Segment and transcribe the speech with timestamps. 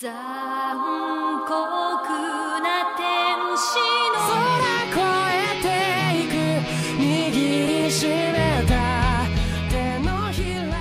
[0.00, 3.76] 残酷な天使
[4.14, 4.98] の空越
[5.36, 5.68] えて
[6.24, 6.32] いく
[6.98, 9.26] 握りしめた
[9.70, 10.72] 手のひら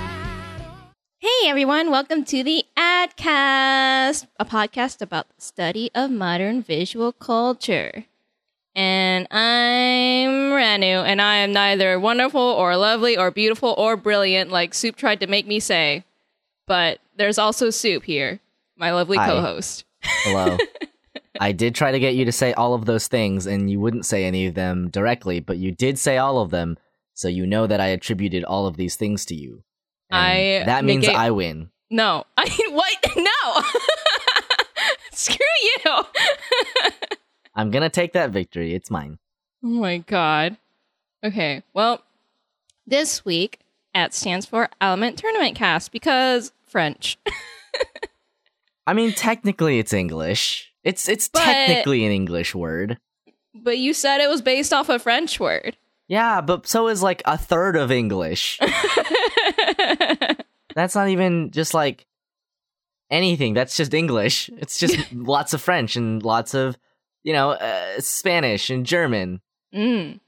[1.20, 8.06] Hey everyone, welcome to the Adcast, a podcast about the study of modern visual culture.
[8.74, 14.74] And I'm Ranu, and I am neither wonderful or lovely or beautiful or brilliant like
[14.74, 16.06] Soup tried to make me say.
[16.68, 18.40] But there's also Soup here,
[18.77, 19.27] my lovely Hi.
[19.29, 19.85] co-host.
[20.03, 20.57] Hello.
[21.41, 24.07] I did try to get you to say all of those things, and you wouldn't
[24.07, 26.77] say any of them directly, but you did say all of them,
[27.15, 29.65] so you know that I attributed all of these things to you.
[30.11, 31.71] And I that means negate- I win.
[31.91, 33.17] No, I what?
[33.17, 33.63] No,
[35.13, 35.37] screw
[35.85, 36.03] you.
[37.55, 38.75] I'm gonna take that victory.
[38.75, 39.19] It's mine.
[39.63, 40.57] Oh my god.
[41.25, 42.03] Okay, well,
[42.87, 43.61] this week
[43.95, 47.19] at stands for Element Tournament Cast because French.
[48.87, 50.73] I mean, technically, it's English.
[50.83, 52.99] It's it's But- technically an English word.
[53.55, 55.77] but you said it was based off a French word.
[56.09, 58.59] Yeah, but so is like a third of English.
[60.75, 62.05] That's not even just like
[63.11, 63.55] anything.
[63.55, 64.51] That's just English.
[64.59, 66.77] It's just lots of French and lots of,
[67.23, 69.41] you know, uh, Spanish and German.
[69.75, 70.19] mm.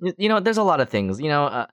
[0.00, 1.20] You know, there's a lot of things.
[1.20, 1.66] You know, uh,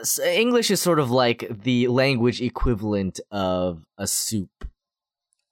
[0.00, 4.50] uh, English is sort of like the language equivalent of a soup.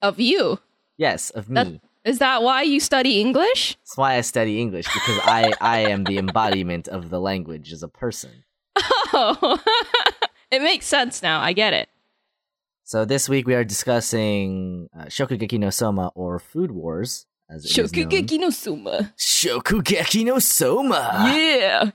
[0.03, 0.59] Of you.
[0.97, 1.55] Yes, of me.
[1.55, 3.75] That- Is that why you study English?
[3.83, 7.83] That's why I study English because I I am the embodiment of the language as
[7.83, 8.45] a person.
[9.13, 9.59] Oh,
[10.51, 11.41] it makes sense now.
[11.41, 11.89] I get it.
[12.85, 17.71] So this week we are discussing uh, Shokugeki no Soma or Food Wars, as it
[17.77, 18.07] is known.
[18.07, 19.13] Shokugeki no Soma.
[19.19, 21.33] Shokugeki no Soma.
[21.35, 21.91] Yeah.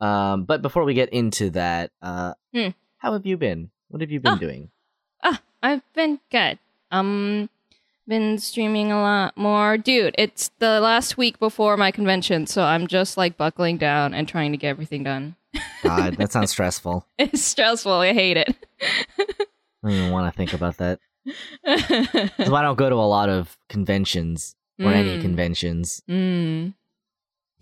[0.00, 2.76] Um, but before we get into that, uh, Hmm.
[2.98, 3.70] how have you been?
[3.88, 4.36] What have you been Oh.
[4.36, 4.68] doing?
[5.22, 6.58] Ah, I've been good.
[6.92, 7.48] Um,
[8.06, 9.76] been streaming a lot more.
[9.78, 14.28] Dude, it's the last week before my convention, so I'm just like buckling down and
[14.28, 15.34] trying to get everything done.
[15.82, 17.06] God, that sounds stressful.
[17.18, 17.92] It's stressful.
[17.92, 18.56] I hate it.
[18.80, 19.24] I
[19.82, 21.00] don't even want to think about that.
[21.66, 25.22] 'Cause I don't go to a lot of conventions or any Mm.
[25.22, 26.02] conventions.
[26.08, 26.74] Mm.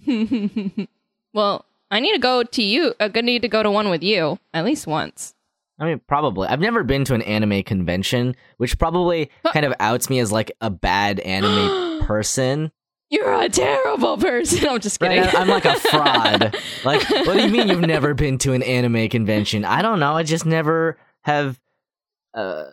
[1.35, 2.95] well, I need to go to you.
[3.01, 5.35] I'm gonna need to go to one with you at least once.
[5.81, 6.47] I mean, probably.
[6.47, 10.53] I've never been to an anime convention, which probably kind of outs me as like
[10.61, 12.71] a bad anime person.
[13.09, 14.69] You're a terrible person.
[14.71, 15.23] I'm just kidding.
[15.23, 15.35] Right?
[15.35, 16.55] I'm like a fraud.
[16.85, 19.65] like, what do you mean you've never been to an anime convention?
[19.65, 20.15] I don't know.
[20.15, 21.59] I just never have
[22.35, 22.67] uh,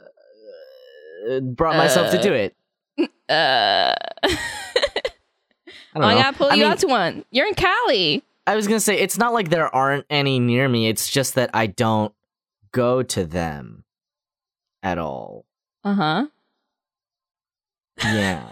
[1.41, 2.56] brought myself to do it.
[3.29, 3.95] uh, I
[5.95, 7.25] don't I gotta pull I you mean, out to one.
[7.31, 8.22] You're in Cali.
[8.45, 10.88] I was gonna say it's not like there aren't any near me.
[10.88, 12.13] It's just that I don't
[12.77, 13.83] go to them
[14.83, 15.45] at all.
[15.83, 16.27] Uh huh.
[18.03, 18.47] Yeah.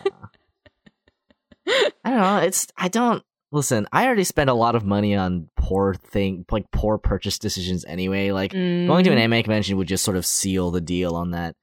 [1.67, 2.37] I don't know.
[2.37, 3.87] It's I don't listen.
[3.91, 8.31] I already spent a lot of money on poor thing, like poor purchase decisions anyway.
[8.31, 9.03] Like going Mm.
[9.03, 11.55] to an anime convention would just sort of seal the deal on that.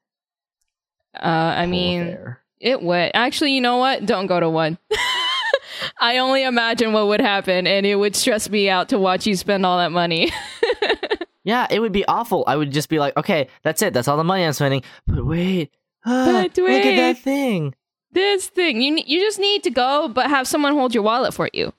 [1.15, 2.41] Uh, I mean, affair.
[2.61, 3.11] it would.
[3.15, 4.07] Actually, you know what?
[4.07, 4.79] Don't go to one.
[6.01, 9.35] I only imagine what would happen, and it would stress me out to watch you
[9.37, 10.31] spend all that money.
[11.45, 12.45] yeah, it would be awful.
[12.47, 13.93] I would just be like, okay, that's it.
[13.95, 14.83] That's all the money I'm spending.
[15.07, 15.71] But wait,
[16.05, 17.75] ah, But look at that thing.
[18.13, 21.49] this thing, you you just need to go, but have someone hold your wallet for
[21.53, 21.73] you.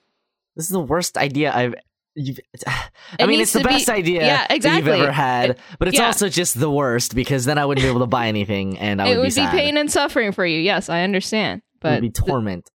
[0.56, 1.75] This is the worst idea I've.
[2.16, 4.91] You've, I It mean, it's the to be- best idea yeah, that exactly.
[4.91, 6.06] you've ever had, It- but it's yeah.
[6.06, 9.07] also just the worst because then I wouldn't be able to buy anything, and I
[9.07, 10.59] it would, would be be, pain and suffering for you.
[10.59, 12.69] Yes, I understand, it but would be torment.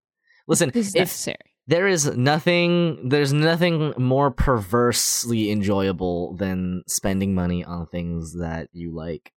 [0.48, 1.47] Listen, this is if necessary.
[1.68, 8.90] There is nothing, there's nothing more perversely enjoyable than spending money on things that you
[8.90, 9.32] like.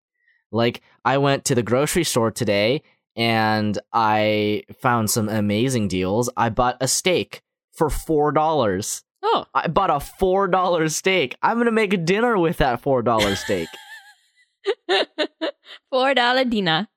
[0.49, 2.83] Like, I went to the grocery store today
[3.17, 6.29] and I found some amazing deals.
[6.37, 7.41] I bought a steak
[7.73, 9.03] for four dollars.
[9.21, 11.35] Oh, I bought a four dollar steak.
[11.41, 13.67] I'm gonna make a dinner with that four dollar steak.
[15.89, 16.87] four dollar dinner.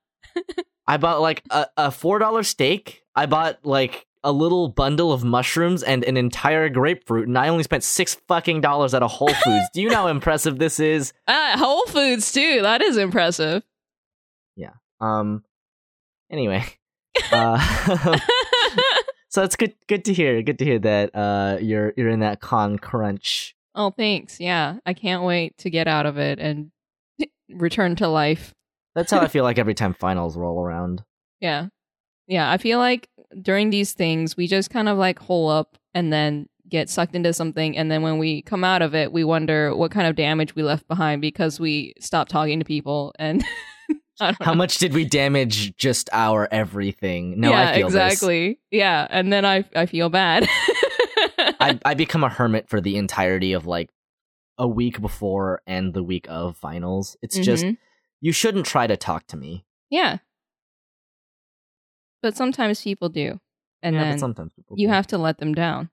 [0.86, 3.02] I bought like a, a four dollar steak.
[3.16, 7.62] I bought like a little bundle of mushrooms and an entire grapefruit, and I only
[7.62, 9.64] spent six fucking dollars at a Whole Foods.
[9.72, 11.12] Do you know how impressive this is?
[11.28, 12.62] Ah, Whole Foods too.
[12.62, 13.62] That is impressive.
[14.56, 14.70] Yeah.
[15.00, 15.44] Um.
[16.30, 16.64] Anyway,
[17.30, 17.58] uh,
[19.28, 19.74] so it's good.
[19.88, 20.42] Good to hear.
[20.42, 23.54] Good to hear that uh you're you're in that con crunch.
[23.74, 24.40] oh, thanks.
[24.40, 26.70] Yeah, I can't wait to get out of it and
[27.50, 28.54] return to life.
[28.94, 31.02] That's how I feel like every time finals roll around.
[31.40, 31.66] Yeah.
[32.26, 33.08] Yeah, I feel like
[33.42, 37.32] during these things, we just kind of like hole up and then get sucked into
[37.32, 37.76] something.
[37.76, 40.62] And then when we come out of it, we wonder what kind of damage we
[40.62, 43.44] left behind because we stopped talking to people and
[44.20, 44.54] How know.
[44.54, 47.40] much did we damage just our everything?
[47.40, 47.94] No, yeah, I feel this.
[48.12, 48.60] exactly.
[48.70, 50.48] Yeah, and then I I feel bad.
[51.60, 53.90] I I become a hermit for the entirety of like
[54.56, 57.16] a week before and the week of finals.
[57.22, 57.76] It's just Mhm.
[58.20, 59.64] you shouldn't try to talk to me.
[59.90, 60.18] yeah,
[62.24, 63.38] but sometimes people do,
[63.82, 64.92] and yeah, then sometimes people you do.
[64.94, 65.90] have to let them down.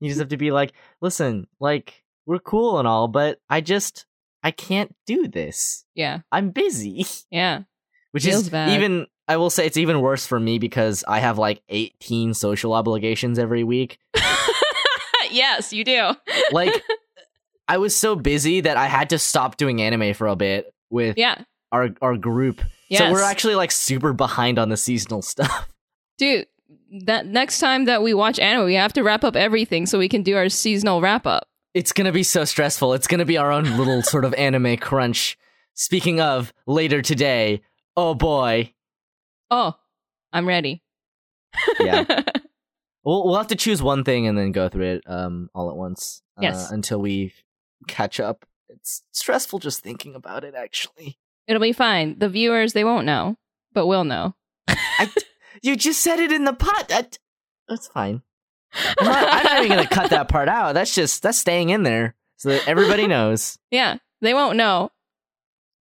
[0.00, 4.04] you just have to be like, listen, like we're cool and all, but I just
[4.42, 5.84] I can't do this.
[5.94, 7.06] Yeah, I'm busy.
[7.30, 7.62] yeah,
[8.10, 8.70] Which Feels is bad.
[8.70, 12.72] even I will say it's even worse for me because I have like 18 social
[12.72, 14.00] obligations every week.
[15.30, 16.10] yes, you do.
[16.50, 16.82] Like
[17.68, 21.16] I was so busy that I had to stop doing anime for a bit with
[21.16, 22.60] yeah, our our group.
[22.88, 23.00] Yes.
[23.00, 25.68] So we're actually like super behind on the seasonal stuff.
[26.18, 26.46] dude.
[27.04, 30.08] That next time that we watch anime, we have to wrap up everything so we
[30.08, 31.46] can do our seasonal wrap up.
[31.74, 32.94] It's going to be so stressful.
[32.94, 35.36] It's going to be our own little sort of anime crunch.
[35.74, 37.60] Speaking of later today,
[37.94, 38.72] oh boy.
[39.50, 39.74] Oh,
[40.32, 40.82] I'm ready.
[41.80, 42.04] Yeah.
[43.04, 45.76] We'll we'll have to choose one thing and then go through it um all at
[45.76, 46.20] once.
[46.36, 46.70] uh, Yes.
[46.70, 47.32] until we
[47.86, 48.44] catch up.
[48.68, 51.18] It's stressful just thinking about it actually.
[51.48, 52.18] It'll be fine.
[52.18, 53.36] The viewers, they won't know,
[53.72, 54.34] but we'll know.
[54.68, 55.10] I,
[55.62, 56.88] you just said it in the pot.
[56.88, 57.18] That,
[57.68, 58.22] that's fine.
[58.98, 60.74] I'm not, I'm not even gonna cut that part out.
[60.74, 63.58] That's just that's staying in there so that everybody knows.
[63.70, 64.90] Yeah, they won't know,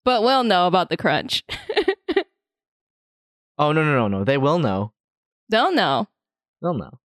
[0.03, 1.43] but we'll know about the crunch.
[3.57, 4.23] Oh no no no no!
[4.23, 4.91] They will know.
[5.49, 6.07] They'll know.
[6.61, 6.99] They'll know.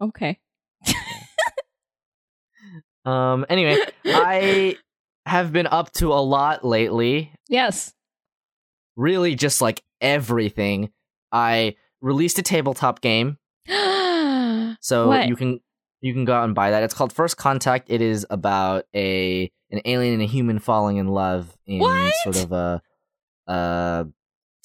[0.00, 0.38] Okay.
[3.04, 3.44] Um.
[3.50, 4.76] Anyway, I
[5.26, 7.33] have been up to a lot lately.
[7.48, 7.92] Yes.
[8.96, 10.90] Really, just like everything.
[11.32, 13.38] I released a tabletop game,
[14.80, 15.28] so What?
[15.28, 15.60] you can
[16.00, 16.82] you can go out and buy that.
[16.82, 17.90] It's called First Contact.
[17.90, 22.14] It is about a an alien and a human falling in love in What?
[22.22, 22.82] sort of a
[23.50, 24.04] uh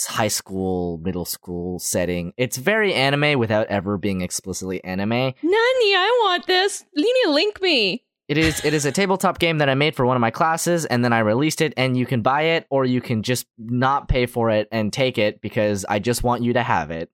[0.07, 2.33] high school, middle school setting.
[2.37, 5.09] It's very anime without ever being explicitly anime.
[5.09, 6.85] Nani, I want this.
[6.97, 8.03] Lini, link me.
[8.29, 10.85] It is it is a tabletop game that I made for one of my classes
[10.85, 14.07] and then I released it and you can buy it or you can just not
[14.07, 17.09] pay for it and take it because I just want you to have it.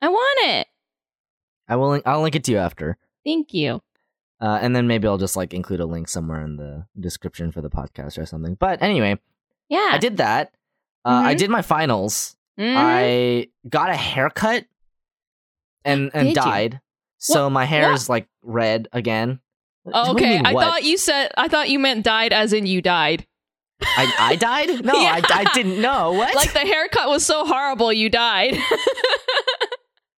[0.00, 0.66] I want it.
[1.68, 2.96] I will I'll link it to you after.
[3.26, 3.82] Thank you.
[4.40, 7.60] Uh, and then maybe I'll just like include a link somewhere in the description for
[7.60, 8.54] the podcast or something.
[8.58, 9.18] But anyway,
[9.68, 9.90] Yeah.
[9.92, 10.54] I did that.
[11.04, 11.38] Uh, I Mhm.
[11.38, 12.36] did my finals.
[12.58, 12.74] Mhm.
[12.76, 14.64] I got a haircut
[15.84, 16.42] and and Did you?
[16.42, 16.80] dyed.
[17.18, 17.94] So What- my hair what?
[17.96, 19.40] is like red again.
[19.84, 20.64] What do you okay, I what?
[20.64, 23.26] thought you said I thought you meant died as in you died.
[23.82, 24.68] I, I died?
[24.84, 25.20] No, Yeah.
[25.22, 26.12] I, I didn't know.
[26.12, 26.34] What?
[26.34, 28.56] Like the haircut was so horrible you died.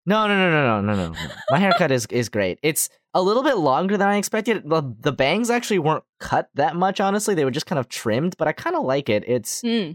[0.08, 1.18] No, no, no, no, no, no, no.
[1.50, 2.60] My haircut is is great.
[2.62, 4.62] It's a little bit longer than I expected.
[4.68, 7.34] The, the bangs actually weren't cut that much, honestly.
[7.34, 9.24] They were just kind of trimmed, but I kind of like it.
[9.26, 9.92] It's Hmm.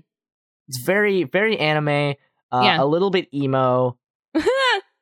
[0.68, 2.16] it's very very anime,
[2.52, 2.84] uh, Yeah.
[2.84, 3.98] a little bit emo,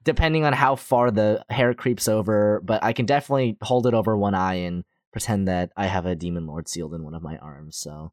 [0.04, 2.62] depending on how far the hair creeps over.
[2.64, 6.16] But I can definitely hold it over one eye and pretend that I have a
[6.16, 7.78] demon lord sealed in one of my arms.
[7.78, 8.12] So,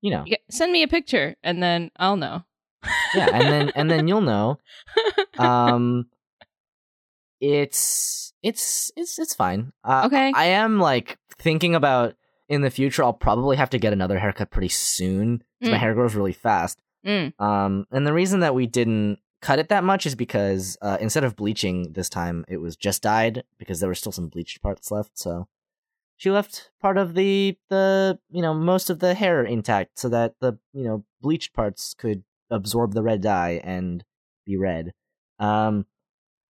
[0.00, 2.44] you know, Yeah, Send me a picture and then I'll know.
[3.14, 4.58] yeah, and then and then you'll know.
[5.38, 6.06] um
[7.40, 10.32] it's it's it's it's fine uh, Okay.
[10.34, 12.14] i am like thinking about
[12.48, 15.80] in the future i'll probably have to get another haircut pretty soon 'cause my Mm.
[15.80, 17.38] hair grows really fast Mm.
[17.38, 21.22] um and the reason that we didn't cut it that much is because uh, instead
[21.22, 24.90] of bleaching this time it was just dyed because there were still some bleached parts
[24.90, 25.46] left so
[26.16, 30.34] she left part of the the you know most of the hair intact so that
[30.40, 34.04] the you know bleached parts could absorb the red dye and
[34.44, 34.92] be red
[35.38, 35.86] um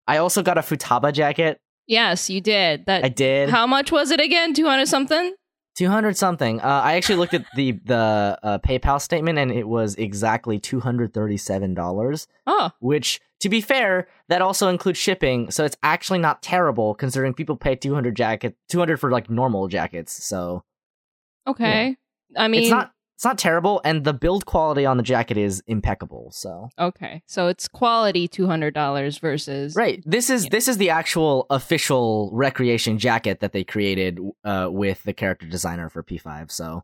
[0.07, 2.85] i also got a futaba jacket Yes, you did.
[2.85, 4.53] That i did How much was it again?
[4.53, 5.33] 200 something?
[5.77, 6.59] 200 something.
[6.59, 12.27] Uh, i actually looked at the the uh, paypal statement and it was exactly $237
[12.47, 17.33] Oh, which to be fair that also includes shipping so it's actually not terrible considering
[17.33, 20.63] people pay 200 jacket 200 for like normal jackets so.
[21.45, 21.95] Okay.
[22.35, 25.61] I mean, it's not it's not terrible and the build quality on the jacket is
[25.65, 27.23] impeccable so okay.
[27.25, 29.75] So it's quality $200 versus.
[29.75, 35.01] right this is this is the actual official recreation jacket that they created uh, with
[35.03, 36.83] the character designer for p5 so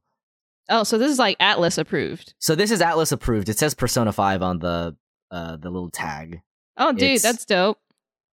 [0.69, 2.33] Oh, so this is like Atlus approved.
[2.39, 4.95] so this is atlus approved it says persona 5 on the
[5.29, 6.41] uh the little tag
[6.77, 7.77] Oh, dude, It's- that's dope.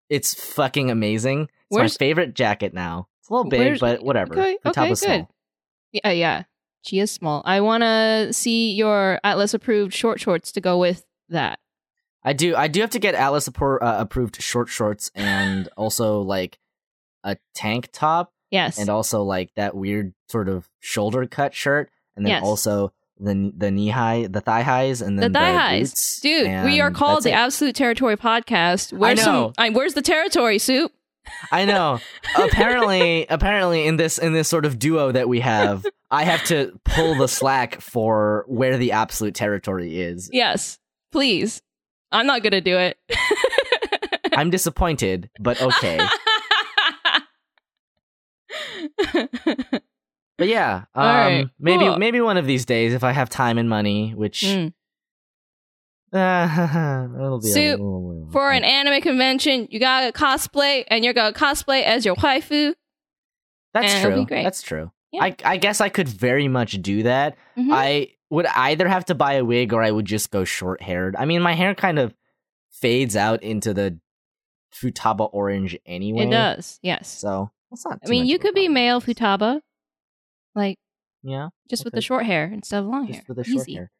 [0.09, 4.33] it's fucking amazing it's Where's- my favorite jacket now it's a little big but whatever
[4.39, 5.05] okay, the top okay, is good.
[5.07, 5.29] small
[5.91, 6.43] Yeah, yeah.
[6.81, 7.41] She is small.
[7.45, 11.59] I want to see your Atlus approved short shorts to go with that.
[12.23, 12.55] I do.
[12.55, 16.57] I do have to get Atlus appro- uh, approved short shorts and also like
[17.23, 18.77] a tank top Yes.
[18.79, 22.43] and also like that weird sort of shoulder cut shirt and then Yes.
[22.43, 25.91] also the the knee high, the thigh highs, and then The thigh highs.
[25.91, 27.33] boots, Dude, we are called the it.
[27.33, 28.93] Absolute Territory Podcast.
[28.93, 29.23] Where's know.
[29.47, 30.91] Some, I, where's the territory, Soup?
[31.51, 31.99] I know.
[32.35, 36.79] apparently, apparently, in this in this sort of duo that we have, I have to
[36.85, 40.29] pull the slack for where the absolute territory is.
[40.31, 40.79] Yes,
[41.11, 41.61] please.
[42.11, 42.97] I'm not gonna do it.
[44.33, 45.99] I'm disappointed, but okay.
[50.37, 51.97] But yeah, um, right, maybe cool.
[51.97, 54.73] maybe one of these days if I have time and money, which Mm.
[56.13, 61.83] it'll be a Soup, For an anime convention, you gotta cosplay, and you're gonna cosplay
[61.83, 62.73] as your waifu.
[63.73, 64.25] That's true.
[64.29, 64.91] That's true.
[65.11, 65.23] Yeah.
[65.23, 67.37] I I guess I could very much do that.
[67.57, 67.69] Mhm.
[67.71, 71.15] I would either have to buy a wig or I would just go short haired.
[71.17, 72.13] I mean, my hair kind of
[72.71, 73.99] fades out into the
[74.73, 76.25] futaba orange anyway.
[76.27, 77.07] It does, yes.
[77.09, 77.99] So that's not.
[78.05, 78.73] I mean, you could be problem.
[78.73, 79.61] male futaba,
[80.55, 80.77] like
[81.23, 81.97] Yeah, just with Okay.
[81.97, 83.25] the short hair instead of long just hair.
[83.27, 83.73] with the short Easy.
[83.75, 83.91] hair.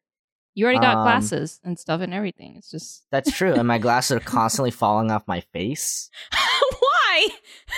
[0.54, 2.56] You already got Um, glasses and stuff and everything.
[2.56, 6.10] It's just That's true, and my glasses are constantly falling off my face.
[6.32, 7.28] why?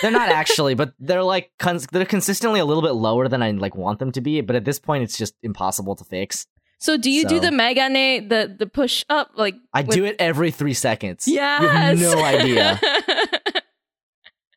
[0.01, 3.51] They're not actually, but they're like cons- they're consistently a little bit lower than I
[3.51, 4.41] like want them to be.
[4.41, 6.45] But at this point, it's just impossible to fix.
[6.79, 9.55] So do you do the megane, the the push up, like?
[9.73, 11.27] I with- do it every three seconds.
[11.27, 12.79] Yeah, no idea.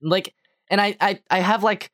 [0.02, 0.34] like,
[0.70, 1.90] and I I I have like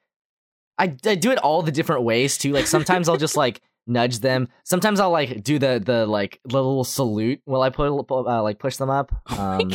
[0.78, 2.52] I I do it all the different ways too.
[2.52, 4.48] Like sometimes I'll just like nudge them.
[4.64, 8.76] Sometimes I'll like do the the like little salute while I put uh, like push
[8.76, 9.12] them up.
[9.30, 9.70] Oh Um.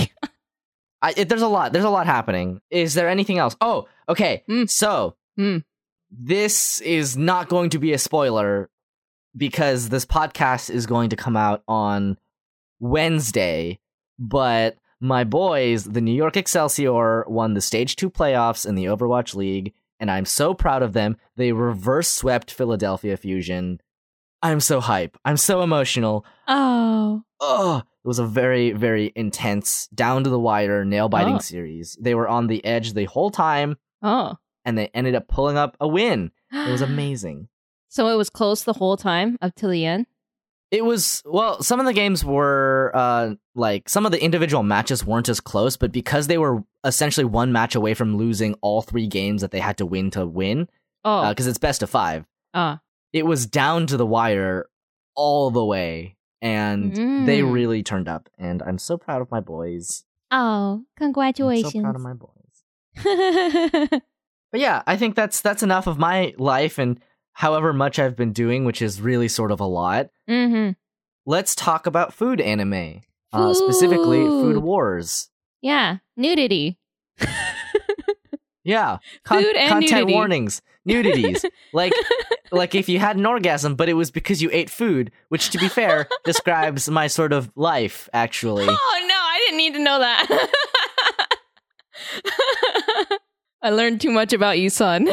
[0.99, 1.73] I, it, there's a lot.
[1.73, 2.59] There's a lot happening.
[2.71, 3.55] Is there anything else?
[3.61, 4.43] Oh, okay.
[4.49, 4.67] Mm.
[4.69, 5.63] So Mm.
[6.09, 8.71] this is not going to be a spoiler
[9.35, 12.17] because this podcast is going to come out on
[12.79, 13.79] Wednesday.
[14.17, 19.35] But my boys, the New York Excelsior, won the Stage Two playoffs in the Overwatch
[19.35, 21.17] League, and I'm so proud of them.
[21.35, 23.79] They reverse swept Philadelphia Fusion.
[24.41, 25.17] I'm so hype.
[25.25, 30.85] I'm so emotional oh, oh, it was a very, very intense, down to the wire,
[30.85, 31.39] nail biting Oh.
[31.39, 31.97] series.
[31.99, 35.75] They were on the edge the whole time, oh, and they ended up pulling up
[35.79, 36.31] a win.
[36.51, 37.49] It was amazing.
[37.89, 40.05] So it was close the whole time up till the end.
[40.69, 41.63] It was well.
[41.63, 45.77] Some of the games were uh like some of the individual matches weren't as close,
[45.77, 49.59] but because they were essentially one match away from losing all three games that they
[49.61, 50.67] had to win to win,
[51.05, 52.25] Oh, because it's best of five.
[52.53, 52.81] ah,
[53.13, 54.67] It was down to the wire
[55.15, 56.95] all the way, and
[57.27, 57.51] they Mm.
[57.53, 58.29] really turned up.
[58.37, 60.03] And I'm so proud of my boys.
[60.31, 61.73] oh, I'm congratulations!
[61.73, 62.31] so proud of my boys.
[64.51, 67.01] But yeah, I think that's that's enough of my life and
[67.33, 70.09] however much I've been doing, which is really sort of a lot.
[70.29, 70.71] mm-hmm.
[71.25, 73.01] Let's talk about food anime,
[73.33, 74.63] uh, specifically Food Food.
[74.63, 75.29] Wars.
[75.61, 76.79] Yeah, nudity.
[78.67, 80.13] Yeah, Food and content nudity.
[80.13, 81.45] warnings, nudities.
[81.73, 81.93] like
[82.51, 85.57] like if you had an orgasm, but it was because you ate food, which to
[85.57, 88.65] be fair describes my sort of life actually.
[88.67, 90.49] Oh no, I didn't need to know that.
[93.61, 95.07] I learned too much about you, son.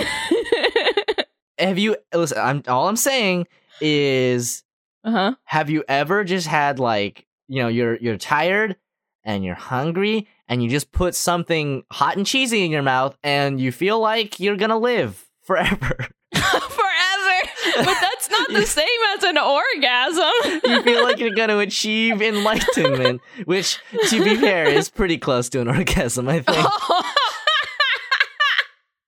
[1.56, 2.38] Have you listen?
[2.38, 3.46] I'm all I'm saying
[3.80, 4.64] is
[5.04, 5.34] uh huh.
[5.44, 8.74] have you ever just had like you know you're you're tired
[9.22, 13.60] and you're hungry and you just put something hot and cheesy in your mouth and
[13.60, 16.06] you feel like you're gonna live forever.
[16.34, 17.40] Forever,
[17.76, 18.86] but that's not the same
[19.16, 20.60] as an orgasm.
[20.64, 25.60] you feel like you're gonna achieve enlightenment which to be fair is pretty close to
[25.60, 26.66] an orgasm i think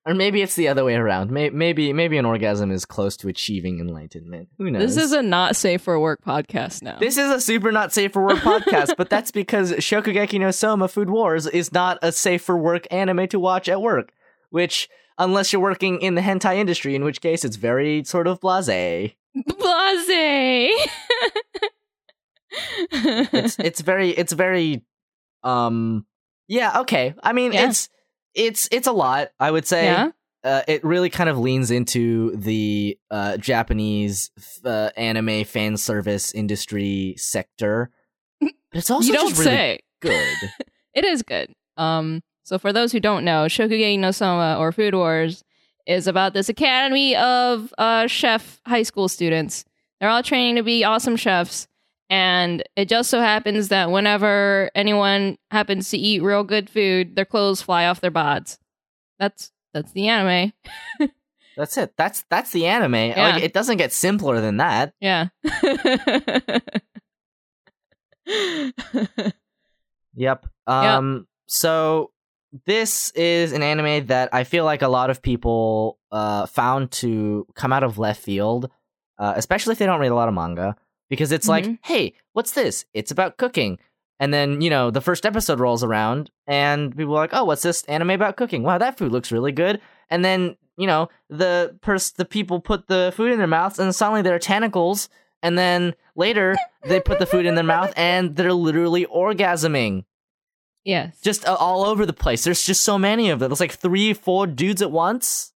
[0.06, 3.80] or maybe it's the other way around maybe maybe an orgasm is close to achieving
[3.80, 6.96] enlightenment who knows this is a not safe for work podcast now.
[6.98, 10.88] This is a super not safe for work podcast, but that's because Shokugeki no Soma
[10.88, 14.12] Food Wars is not a safe for work anime to watch at work.
[14.50, 18.40] Which, unless you're working in the hentai industry, in which case it's very sort of
[18.40, 18.66] blase.
[19.34, 20.88] blase.
[22.90, 24.84] It's it's very it's very
[25.42, 26.06] um
[26.48, 27.14] yeah okay.
[27.22, 27.68] I mean Yeah.
[27.68, 27.88] it's
[28.36, 29.30] it's it's a lot.
[29.40, 30.10] I would say yeah.
[30.44, 34.30] uh, it really kind of leans into the uh, Japanese
[34.64, 37.90] uh, anime fan service industry sector.
[38.70, 39.80] But it's also You don't just really say.
[40.00, 40.36] good.
[40.92, 41.54] It is good.
[41.76, 45.44] Um, so for those who don't know, Shokugeki no Soma or Food Wars
[45.86, 49.64] is about this academy of uh, chef high school students.
[50.00, 51.68] They're all training to be awesome chefs,
[52.08, 57.24] and it just so happens that whenever anyone happens to eat real good food, their
[57.24, 58.58] clothes fly off their bods.
[59.18, 60.52] That's that's the anime.
[61.56, 61.94] That's it.
[61.96, 62.94] That's that's the anime.
[62.94, 63.30] Yeah.
[63.30, 64.92] Like it doesn't get simpler than that.
[65.00, 65.28] Yeah.
[70.18, 70.46] Yep.
[70.66, 72.10] Um so
[72.64, 77.46] this is an anime that I feel like a lot of people uh found to
[77.54, 78.70] come out of left field,
[79.18, 80.74] uh, especially if they don't read a lot of manga.
[81.08, 82.84] Because it's like, hey, what's this?
[82.94, 83.78] It's about cooking.
[84.18, 87.62] And then, you know, the first episode rolls around and people are like, oh, what's
[87.62, 88.62] this anime about cooking?
[88.62, 89.80] Wow, that food looks really good.
[90.08, 93.94] And then, you know, the pers- the people put the food in their mouths and
[93.94, 95.08] suddenly they're tentacles.
[95.42, 100.04] And then later they put the food in their mouth and they're literally orgasming
[100.84, 101.20] Yes.
[101.20, 102.44] just uh, all over the place.
[102.44, 103.50] There's just so many of them.
[103.50, 105.52] There's like three, four dudes at once.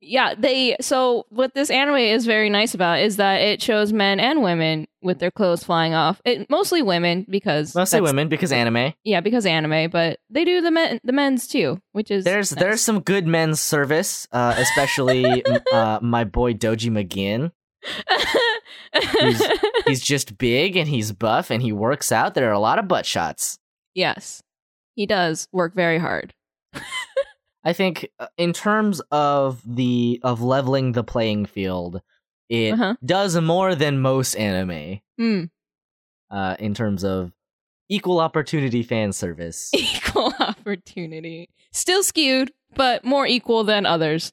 [0.00, 4.20] Yeah, they so what this anime is very nice about is that it shows men
[4.20, 6.20] and women with their clothes flying off.
[6.24, 8.92] It mostly women because Mostly women because anime.
[9.04, 12.62] Yeah, because anime, but they do the men the men's too, which is There's nice.
[12.62, 17.52] there's some good men's service, uh, especially uh, my boy Dojima Gin.
[19.86, 22.34] He's just big and he's buff and he works out.
[22.34, 23.58] There are a lot of butt shots.
[23.94, 24.42] yes.
[24.94, 26.32] He does work very hard.
[27.66, 32.00] I think uh, in terms of the of leveling the playing field,
[32.48, 32.94] it Uh-huh.
[33.04, 35.00] does more than most anime.
[35.18, 35.44] Hmm.
[36.30, 37.32] Uh, in terms of
[37.88, 39.70] equal opportunity fan service.
[39.74, 41.48] Equal opportunity.
[41.72, 44.32] Still skewed, but more equal than others.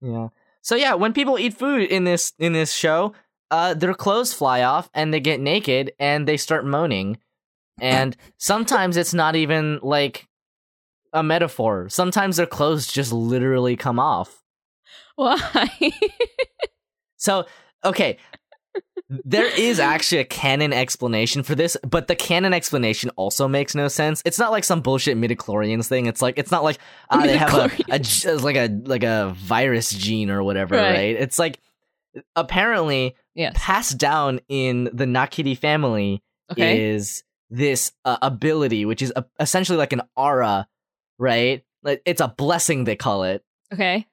[0.00, 0.28] Yeah.
[0.62, 3.12] So yeah, when people eat food in this in this show,
[3.50, 7.18] uh, their clothes fly off and they get naked and they start moaning.
[7.80, 10.26] And sometimes it's not even like
[11.16, 11.88] a metaphor.
[11.88, 14.42] Sometimes their clothes just literally come off.
[15.16, 15.68] Why?
[17.18, 17.46] So
[17.84, 18.18] okay,
[19.08, 23.88] there is actually a canon explanation for this, but the canon explanation also makes no
[23.88, 24.22] sense.
[24.24, 26.06] It's not like some bullshit midichlorians thing.
[26.06, 26.78] It's like it's not like
[27.10, 30.90] ah, they have a, a like a like a virus gene or whatever, Right.
[30.92, 31.16] right?
[31.16, 31.58] It's like
[32.36, 33.54] apparently yes.
[33.56, 36.90] passed down in the Nakiri family Okay.
[36.90, 40.68] is this uh, ability, which is a, essentially like an aura,
[41.18, 41.64] right?
[41.82, 44.06] Like it's a blessing they call it Okay.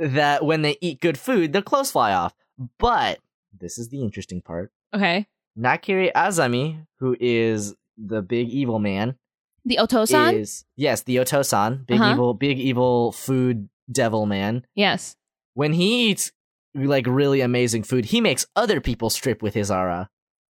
[0.00, 2.34] that when they eat good food, their clothes fly off.
[2.78, 3.18] But
[3.58, 4.72] this is the interesting part.
[4.94, 5.26] Okay.
[5.58, 9.16] Nakiri Azami, who is the big evil man,
[9.64, 10.34] The Otosan?
[10.34, 12.12] is yes, the Otosan, big Uh-huh.
[12.12, 14.64] evil, big evil food devil man.
[14.74, 15.16] yes.
[15.54, 16.30] When he eats
[16.74, 20.08] like really amazing food, he makes other people strip with his aura.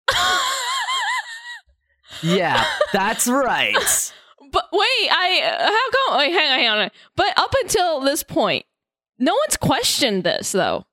[2.21, 3.77] Yeah, that's right.
[4.51, 6.19] But wait, I how come?
[6.19, 6.91] Wait, hang on, hang on.
[7.15, 8.65] But up until this point,
[9.17, 10.85] no one's questioned this though,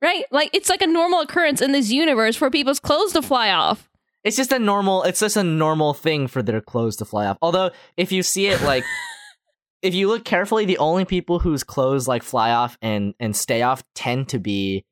[0.00, 0.24] right?
[0.30, 3.88] Like it's like a normal occurrence in this universe for people's clothes to fly off.
[4.24, 5.02] It's just a normal.
[5.02, 7.38] It's just a normal thing for their clothes to fly off.
[7.42, 8.84] Although, if you see it like,
[9.82, 13.62] if you look carefully, the only people whose clothes like fly off and and stay
[13.62, 14.84] off tend to be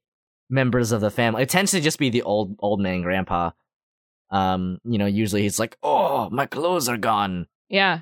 [0.48, 1.44] members of the family.
[1.44, 3.50] It tends to just be the old old man grandpa.
[4.30, 8.00] Um, you know, usually he's like, "Oh, my clothes are gone." Yeah.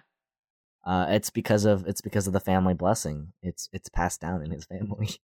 [0.89, 3.33] Uh, it's because of it's because of the family blessing.
[3.43, 5.09] It's it's passed down in his family.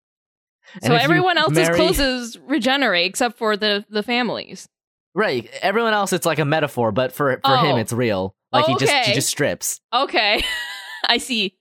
[0.83, 4.67] So everyone else's marry- clothes regenerate except for the the families.
[5.15, 5.47] right?
[5.61, 7.79] Everyone else, it's like a metaphor, but for for him, Oh.
[7.79, 8.35] it's real.
[8.51, 9.81] Like he just he just strips.
[9.93, 10.43] Okay.
[11.09, 11.55] I see.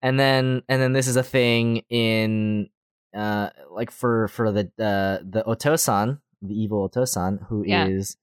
[0.00, 2.70] and then and then this is a thing in
[3.14, 8.16] uh like for for the uh the otosan the evil otosan who is,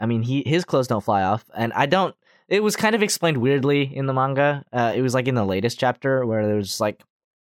[0.00, 0.04] Yeah.
[0.04, 2.14] i mean he his clothes don't fly off and i don't
[2.50, 5.44] it was kind of explained weirdly in the manga uh it was like in the
[5.44, 7.02] latest chapter where there was like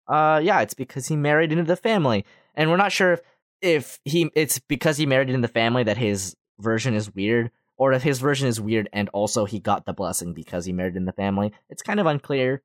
[0.07, 2.23] uh yeah it's because he married into the family
[2.55, 3.21] and we're not sure if
[3.61, 7.93] if he it's because he married into the family that his version is weird or
[7.93, 11.05] if his version is weird and also he got the blessing because he married in
[11.05, 12.61] the family it's kind of unclear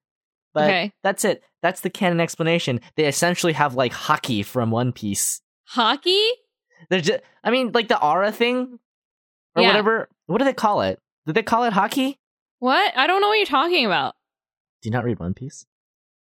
[0.55, 0.93] but Okay.
[1.03, 1.43] that's it.
[1.61, 2.81] That's the canon explanation.
[2.95, 5.43] They essentially have like Haki from One Piece.
[5.75, 6.31] Haki?
[6.89, 8.79] They're just, I mean, like the aura thing
[9.55, 9.69] or Yeah.
[9.69, 10.09] whatever.
[10.29, 10.99] What do they call it?
[11.27, 12.17] Did they call it haki?
[12.59, 12.97] What?
[12.97, 14.15] I don't know what you're talking about.
[14.83, 15.67] Do you not read One Piece?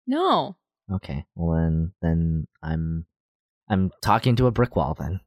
[0.06, 0.56] No.
[0.92, 3.06] Okay, well then, then I'm,
[3.68, 4.94] I'm talking to a brick wall.
[4.98, 5.20] Then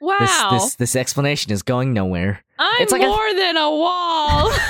[0.00, 0.48] Wow.
[0.52, 2.44] this this this explanation is going nowhere.
[2.58, 4.52] I'm it's like a- more than a wall.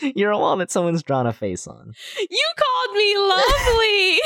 [0.00, 1.92] You're a wall that someone's drawn a face on.
[2.28, 4.20] you called me lovely.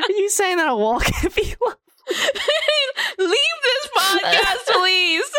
[0.00, 1.42] Are you saying that a wall can be?
[3.18, 5.30] Leave this podcast, please.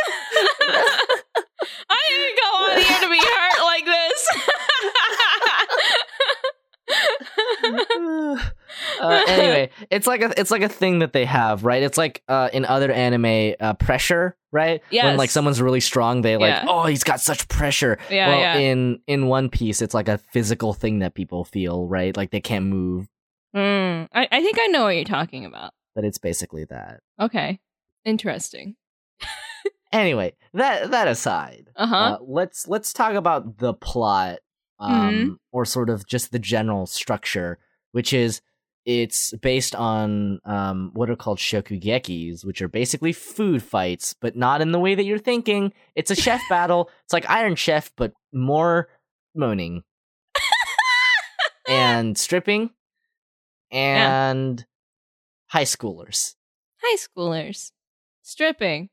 [2.09, 4.19] Didn't go on here to be hurt like this.
[9.01, 11.83] uh, anyway, it's like a it's like a thing that they have, right?
[11.83, 14.81] It's like uh, in other anime uh, pressure, right?
[14.89, 15.05] Yeah.
[15.05, 16.65] When like someone's really strong, they like, Yeah.
[16.67, 17.97] oh, he's got such pressure.
[18.09, 18.57] Yeah, well, yeah.
[18.57, 22.15] in in One Piece, it's like a physical thing that people feel, right?
[22.15, 23.07] Like they can't move,
[23.55, 25.73] Mm, I, I think I know what you're talking about.
[25.95, 27.01] but it's basically that.
[27.19, 27.59] Okay.
[28.05, 28.75] Interesting.
[29.91, 31.95] Anyway, that that aside, Uh-huh.
[31.95, 34.39] uh, let's let's talk about the plot,
[34.79, 35.33] um, Mm-hmm.
[35.51, 37.57] or sort of just the general structure,
[37.91, 38.41] which is
[38.85, 44.61] it's based on um, what are called shokugekis, which are basically food fights, but not
[44.61, 45.73] in the way that you're thinking.
[45.95, 46.89] It's a chef battle.
[47.03, 48.89] It's like Iron Chef, but more
[49.35, 49.83] moaning
[51.67, 52.71] and stripping
[53.71, 54.65] and
[55.47, 56.35] high schoolers.
[56.81, 57.71] High schoolers
[58.21, 58.89] stripping,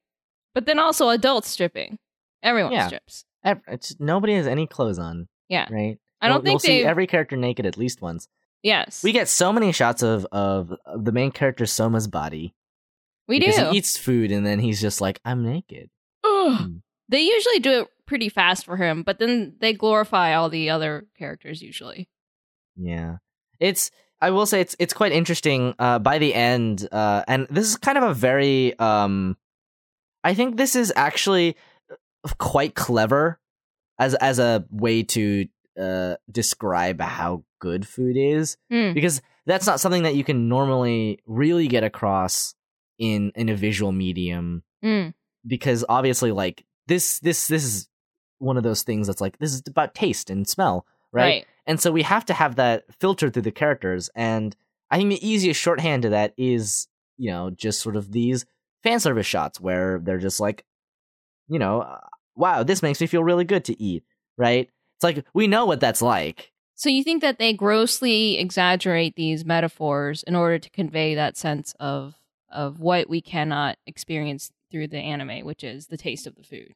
[0.57, 1.99] but then also adults stripping.
[2.42, 2.87] Everyone Yeah.
[2.87, 3.25] strips.
[3.45, 5.69] It's, nobody has any clothes on, Yeah.
[5.71, 5.99] right?
[6.23, 8.27] I don't You'll- think you'll see every character naked at least once.
[8.62, 12.55] yes, We get so many shots of of, of the main character Soma's body.
[13.29, 13.47] we do.
[13.51, 15.90] He eats food and then he's just like, I'm naked.
[16.25, 16.79] Hmm.
[17.09, 21.07] They usually do it pretty fast for him, but then they glorify all the other
[21.19, 22.09] characters usually.
[22.77, 23.19] Yeah.
[23.61, 23.90] It's
[24.21, 27.77] I will say it's it's quite interesting uh by the end uh and this is
[27.77, 29.37] kind of a very um
[30.27, 31.57] I think this is actually
[31.91, 33.39] uh, quite clever
[33.99, 35.47] as as a way to
[35.81, 38.93] uh describe how good food is Hmm.
[38.95, 42.55] because that's not something that you can normally really get across
[42.99, 45.15] in in a visual medium Mm.
[45.47, 47.89] because obviously like this this this is
[48.39, 51.91] one of those things that's like this is about taste and smell right, and so
[51.91, 54.55] we have to have that filtered through the characters and
[54.91, 58.45] i think the easiest shorthand to that is you know just sort of these
[58.83, 60.65] fan service shots where they're just like
[61.49, 62.01] you know uh,
[62.35, 64.05] wow this makes me feel really good to eat
[64.37, 69.17] right it's like we know what that's like So you think that they grossly exaggerate
[69.17, 72.15] these metaphors in order to convey that sense of
[72.51, 76.73] of what we cannot experience through the anime, which is the taste of the food.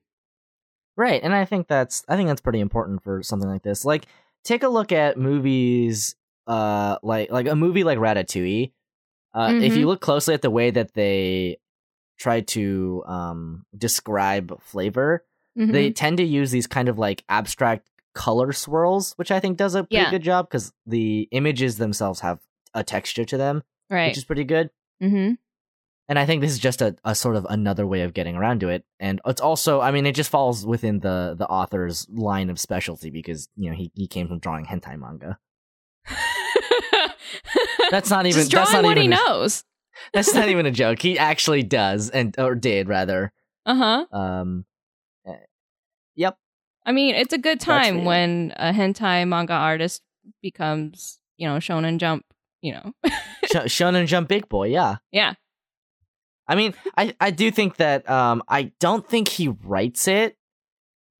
[0.97, 3.85] Right, and I think that's I think that's pretty important for something like this.
[3.85, 4.07] Like,
[4.45, 8.73] take a look at movies, uh, like like a movie like Ratatouille.
[9.33, 9.77] Uh, If Mhm.
[9.79, 11.59] you look closely at the way that they
[12.21, 15.25] try to um describe flavor,
[15.59, 15.73] Mhm.
[15.73, 19.75] they tend to use these kind of like abstract color swirls, which I think does
[19.75, 20.11] a pretty Yeah.
[20.11, 22.39] good job because the images themselves have
[22.75, 24.09] a texture to them, right.
[24.09, 24.71] which is pretty good.
[25.03, 25.33] mm-hmm.
[26.09, 28.59] And I think this is just a, a sort of another way of getting around
[28.61, 28.85] to it.
[28.99, 33.11] And it's also, I mean, it just falls within the the author's line of specialty
[33.11, 35.39] because, you know, he, he came from drawing hentai manga.
[37.91, 39.65] That's not even Just that's drawing not what even he a- knows.
[40.13, 41.01] That's not even a joke.
[41.01, 43.33] He actually does and or did rather.
[43.67, 44.19] Uh huh.
[44.19, 44.65] Um
[45.29, 45.33] uh,
[46.17, 46.37] Yep.
[46.87, 50.03] I mean, it's a good time when a hentai manga artist
[50.43, 52.25] becomes, you know, Shonen Jump.
[52.63, 52.93] You know,
[53.45, 54.97] Sh- Shonen Jump Big Boy, yeah.
[55.11, 55.35] yeah.
[56.47, 60.37] I mean, I I do think that um I don't think he writes it,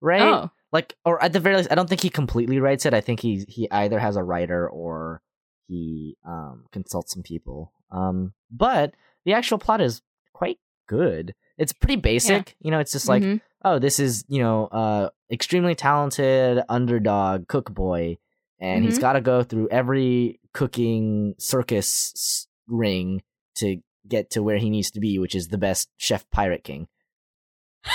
[0.03, 0.21] right?
[0.21, 3.01] Oh, like or at the very least i don't think he completely writes it i
[3.01, 5.21] think he he either has a writer or
[5.67, 11.97] he um consults some people um but the actual plot is quite good it's pretty
[11.97, 13.41] basic you know it's just like mhm.
[13.65, 18.17] oh this is you know uh extremely talented underdog cook boy
[18.59, 19.03] and he's Mhm.
[19.03, 23.23] got to go through every cooking circus ring
[23.57, 23.77] to
[24.09, 26.89] get to where he needs to be which is the best chef pirate king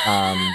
[0.08, 0.54] um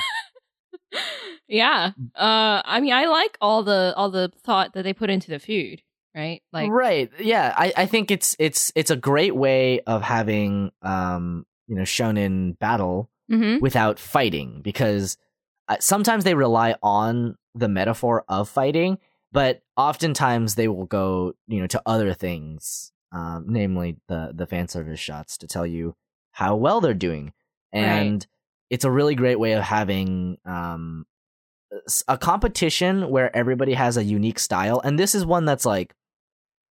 [1.49, 1.93] yeah.
[2.17, 5.39] Uh, I mean, I like all the all the thought that they put into the
[5.39, 5.83] food.
[6.15, 6.43] Right.
[6.53, 11.47] Like, right yeah I, I think it's it's it's a great way of having um
[11.69, 13.61] you know shonen battle mhm.
[13.61, 15.17] without fighting because
[15.69, 18.99] uh, sometimes they rely on the metaphor of fighting
[19.31, 24.67] but oftentimes they will go you know to other things um namely the the fan
[24.67, 25.95] service shots to tell you
[26.33, 27.33] how well they're doing
[27.73, 28.27] and
[28.69, 31.07] it's a really great way of having um
[32.09, 35.95] a competition where everybody has a unique style and this is one that's like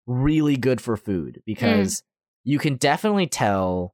[0.10, 2.02] really good for food because
[2.44, 3.94] you can definitely tell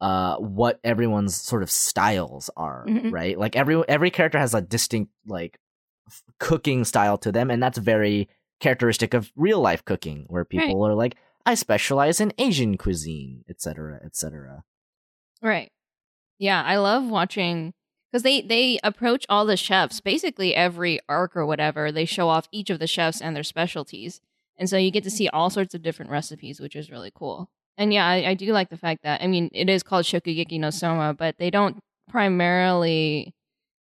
[0.00, 3.10] uh what everyone's sort of styles are Mhm.
[3.12, 5.58] right like every every character has a distinct like
[6.08, 8.28] f- cooking style to them and that's very
[8.60, 13.98] characteristic of real life cooking where people are like i specialize in asian cuisine etc
[14.04, 14.62] etc
[15.42, 15.70] Right.
[16.38, 17.74] Yeah, I love watching
[18.10, 21.92] because they they approach all the chefs basically every arc or whatever.
[21.92, 24.20] They show off each of the chefs and their specialties,
[24.58, 27.48] and so you get to see all sorts of different recipes, which is really cool.
[27.76, 30.60] And yeah, I, I do like the fact that I mean it is called Shokugeki
[30.60, 33.34] no Soma, but they don't primarily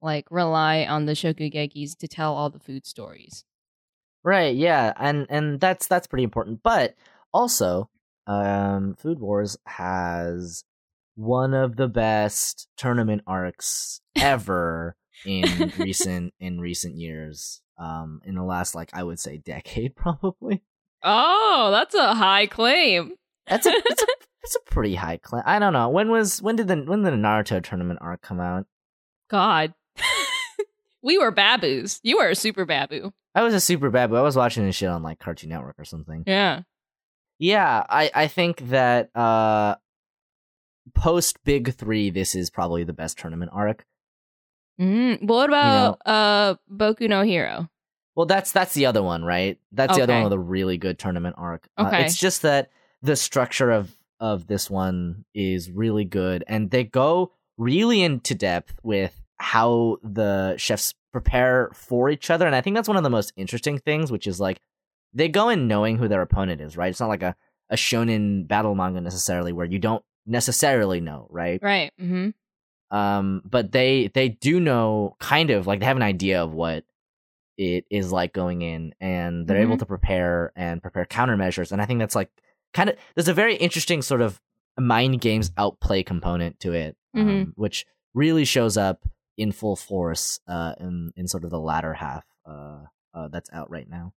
[0.02, 3.44] like rely on the Shokugekis to tell all the food stories.
[4.24, 6.62] Right, yeah, and and that's that's pretty important.
[6.64, 6.96] But
[7.34, 7.90] also,
[8.28, 10.64] um, Food Wars has
[11.16, 17.62] one of the best tournament arcs ever in recent in recent years.
[17.78, 20.64] Um, in the last like I would say decade probably.
[21.04, 23.14] Oh, that's a high claim.
[23.48, 24.08] That's a it's a
[24.44, 25.44] it's a pretty high claim.
[25.46, 28.40] I don't know when was when did the when did the Naruto tournament arc come
[28.40, 28.66] out?
[29.30, 29.74] God.
[31.04, 32.00] we were baboos.
[32.04, 33.12] You were a super babu.
[33.34, 35.76] I was a super bad, but I was watching this shit on like Cartoon Network
[35.78, 36.24] or something.
[36.26, 36.62] Yeah.
[37.38, 39.76] Yeah, I I think that uh
[40.94, 43.86] post Big 3 this is probably the best tournament arc.
[44.80, 47.70] Mm, what about uh Boku no Hero?
[48.16, 49.60] Well, that's that's the other one, right?
[49.72, 51.68] That's the other one with a really good tournament arc.
[51.78, 52.70] Uh, it's just that
[53.02, 58.80] the structure of of this one is really good, and they go really into depth
[58.84, 63.10] with how the chefs prepare for each other, and I think that's one of the
[63.10, 64.62] most interesting things, which is like
[65.14, 66.90] they go in knowing who their opponent is, right?
[66.90, 67.36] It's not like a
[67.70, 71.62] a shonen battle manga necessarily where you don't necessarily know, right?
[71.62, 71.92] Right.
[72.02, 72.30] Mm-hmm.
[72.92, 76.84] Um but they they do know kind of like they have an idea of what
[77.58, 79.80] it is like going in and they're able Mhm.
[79.80, 82.30] to prepare and prepare countermeasures and i think that's like
[82.74, 84.40] kind of there's a very interesting sort of
[84.78, 87.52] mind games outplay component to it um, Mhm.
[87.56, 92.26] which really shows up in full force uh in in sort of the latter half
[92.46, 92.80] uh,
[93.14, 94.14] uh that's out right now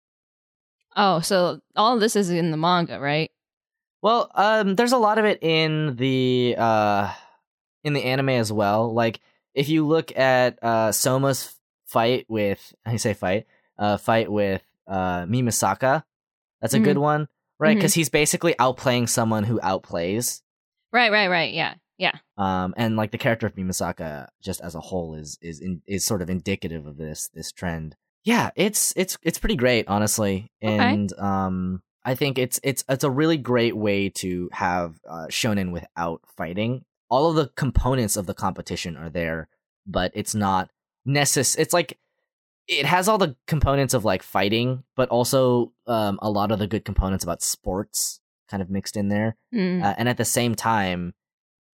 [0.97, 3.31] Oh, so all of this is in the manga, right?
[4.03, 7.13] Well, um, there's a lot of it in the uh,
[7.89, 8.95] in the anime as well.
[8.95, 9.21] Like
[9.55, 13.47] if you look at uh, Soma's fight with I say fight,
[13.79, 16.05] uh, fight with uh, Mimasaka,
[16.61, 17.75] that's a good one, right?
[17.75, 20.43] Because he's basically outplaying someone who outplays.
[20.93, 21.53] Right, right, right.
[21.53, 21.75] Yeah.
[21.99, 22.13] Yeah.
[22.37, 26.05] Um, and like the character of Mimasaka, just as a whole, is is in, is
[26.05, 27.97] sort of indicative of this this trend.
[28.25, 30.77] Yeah, it's it's it's pretty great, honestly, Okay.
[30.79, 35.73] and um, I think it's it's it's a really great way to have uh, shonen
[35.73, 36.85] without fighting.
[37.11, 39.49] All of the components of the competition are there,
[39.87, 40.71] but it's not
[41.07, 41.59] necess.
[41.59, 41.99] It's like
[42.67, 46.67] it has all the components of like fighting, but also um, a lot of the
[46.67, 49.83] good components about sports kind of mixed in there Mm.
[49.85, 51.13] uh, and at the same time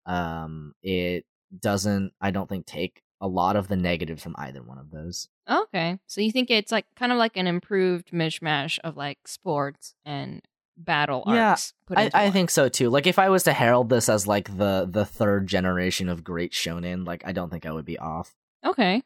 [0.05, 1.25] um it
[1.59, 5.27] doesn't i don't think take a lot of the negatives from either one of those
[5.49, 5.99] okay.
[6.07, 10.41] So you think it's like kind of like an improved mishmash of like sports and
[10.77, 11.73] battle Yeah, arcs?
[11.85, 14.57] put I, I think so too like if i was to herald this as like
[14.57, 18.33] the the third generation of great shonen like i don't think i would be off
[18.65, 19.03] Okay.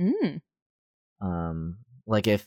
[0.00, 0.40] Mm.
[1.20, 2.46] um like if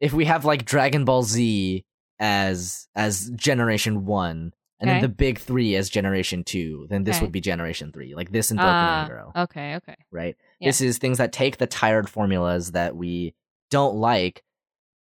[0.00, 1.84] if we have like dragon ball z
[2.18, 5.00] as as generation one and Okay.
[5.00, 7.24] then the big three as generation two then this Okay.
[7.26, 9.32] would be generation three like this and Boku Ah, no Hero.
[9.36, 9.76] okay.
[9.76, 9.96] Okay.
[10.10, 10.36] right?
[10.60, 10.68] Yeah.
[10.68, 13.34] This is things that take the tired formulas that we
[13.70, 14.42] don't like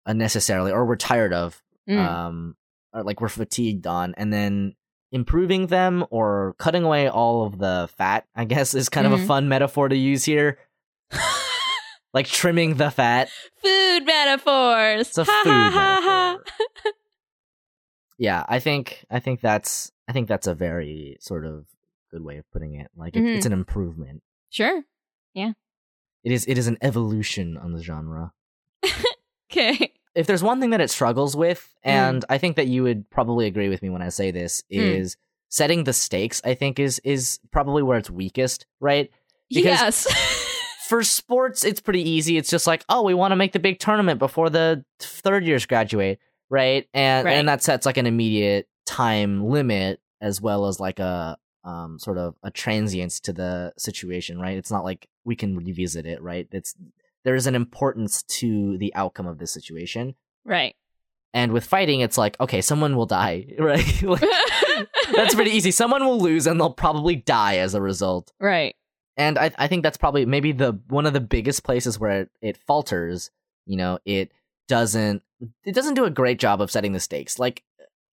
[0.07, 1.99] unnecessarily or we're tired of, Mm.
[1.99, 2.57] um,
[2.93, 4.75] or like we're fatigued on, and then
[5.11, 8.27] improving them or cutting away all of the fat.
[8.35, 9.27] I guess is kind of a Mhm.
[9.27, 10.59] fun metaphor to use here,
[12.15, 13.29] like trimming the fat.
[13.63, 15.09] food metaphors.
[15.09, 16.45] It's a food metaphor.
[18.19, 21.67] Yeah, I think I think that's I think that's a very sort of
[22.11, 22.89] good way of putting it.
[22.95, 23.37] Like it, Mhm.
[23.37, 24.23] it's an improvement.
[24.51, 24.83] Sure.
[25.35, 25.53] Yeah.
[26.23, 28.33] It is it is an evolution on the genre.
[29.51, 29.93] Okay.
[30.15, 31.91] If there's one thing that it struggles with, Mm.
[31.91, 34.99] and I think that you would probably agree with me when I say this, Mm.
[35.01, 35.17] is
[35.49, 36.41] setting the stakes.
[36.45, 39.11] I think is is probably where it's weakest, right?
[39.51, 39.65] Because-
[40.07, 40.07] yes.
[40.89, 42.37] For sports, it's pretty easy.
[42.37, 45.65] It's just like, oh, we want to make the big tournament before the third years
[45.65, 46.19] graduate,
[46.51, 46.87] right?
[46.93, 47.33] And Right.
[47.33, 52.19] and that sets like an immediate time limit as well as like a um sort
[52.19, 54.59] of a transience to the situation, right?
[54.59, 56.47] It's not like we can revisit it, right?
[56.53, 56.75] It's
[57.25, 60.15] there's an importance to the outcome of this situation.
[60.45, 60.75] right.
[61.35, 64.03] And with fighting, it's like, okay, someone will die, right?
[64.03, 64.23] Like,
[65.15, 65.71] that's pretty easy.
[65.71, 68.33] Someone will lose and they'll probably die as a result.
[68.39, 68.75] right.
[69.17, 72.31] And I, I think that's probably maybe the one of the biggest places where it,
[72.41, 73.31] it falters.
[73.67, 74.33] You know, it
[74.69, 75.23] doesn't
[75.65, 77.39] it doesn't do a great job of setting the stakes.
[77.39, 77.63] Like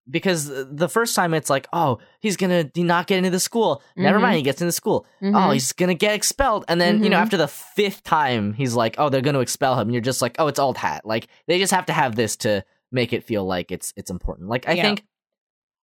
[0.09, 3.81] because the first time it's like, oh, he's gonna not get into the school.
[3.95, 4.21] Never Mhm.
[4.21, 5.05] mind, he gets into school.
[5.21, 5.53] Oh, Mhm.
[5.53, 6.65] he's gonna get expelled.
[6.67, 7.21] And then, you know, Mhm.
[7.23, 9.87] after the fifth time, he's like, oh, they're gonna expel him.
[9.87, 11.05] And you're just like, oh, it's old hat.
[11.05, 14.49] Like they just have to have this to make it feel like it's it's important.
[14.49, 14.83] Like I Yeah.
[14.83, 15.03] think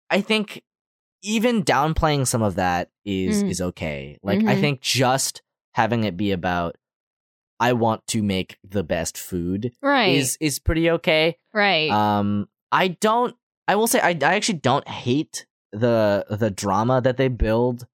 [0.10, 0.64] I think
[1.22, 3.50] even downplaying some of that is Mhm.
[3.50, 4.18] is okay.
[4.24, 4.60] Like I Mhm.
[4.62, 5.42] think just
[5.74, 6.76] having it be about
[7.60, 10.14] I want to make the best food right.
[10.16, 11.38] is is pretty okay.
[11.54, 11.90] right.
[11.92, 13.36] Um, I don't.
[13.68, 17.88] I will say I, I actually don't hate the the drama that they build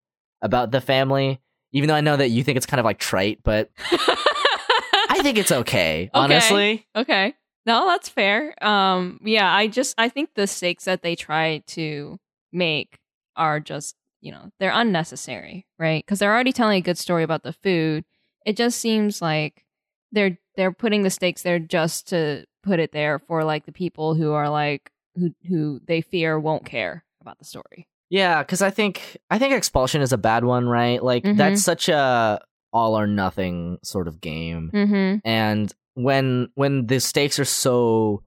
[0.42, 1.40] about the family,
[1.72, 5.38] even though I know that you think it's kind of like trite, but I think
[5.38, 6.10] it's okay.
[6.14, 7.34] Honestly, Okay.
[7.66, 8.54] No, that's fair.
[8.64, 12.18] Um yeah, I just I think the stakes that they try to
[12.52, 12.98] make
[13.36, 16.06] are just, you know, they're unnecessary, right?
[16.06, 18.04] Cuz they're already telling a good story about the food.
[18.46, 19.64] It just seems like
[20.12, 24.14] they're they're putting the stakes there just to put it there for like the people
[24.14, 27.88] who are like who who they fear won't care about the story.
[28.10, 31.02] yeah, because I think I think expulsion is a bad one, right?
[31.02, 31.36] Like Mhm.
[31.36, 32.40] that's such a
[32.72, 34.70] all or nothing sort of game.
[34.72, 35.20] Mhm.
[35.24, 38.22] and when when the stakes are so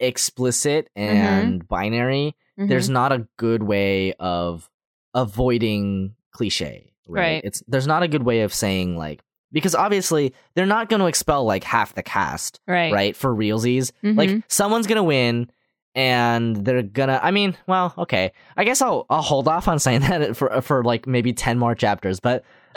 [0.00, 4.68] explicit and binary there's not a good way of
[5.14, 6.92] avoiding cliche.
[7.08, 7.20] Right?
[7.20, 7.44] Right.
[7.44, 11.06] It's there's not a good way of saying like because obviously they're not going to
[11.06, 12.92] expel like half the cast, right.
[12.92, 13.16] right?
[13.16, 15.50] For realsies, like someone's gonna win.
[15.94, 17.20] And they're gonna.
[17.22, 18.32] I mean, well, okay.
[18.56, 21.74] I guess I'll I'll hold off on saying that for for like maybe ten more
[21.74, 22.18] chapters.
[22.20, 22.44] But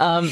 [0.00, 0.30] um,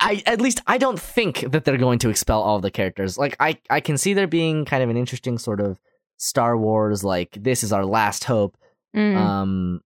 [0.00, 3.18] I at least I don't think that they're going to expel all the characters.
[3.18, 5.78] Like I I can see there being kind of an interesting sort of
[6.16, 8.56] Star Wars like this is our last hope.
[8.96, 9.16] Mm.
[9.16, 9.80] Um,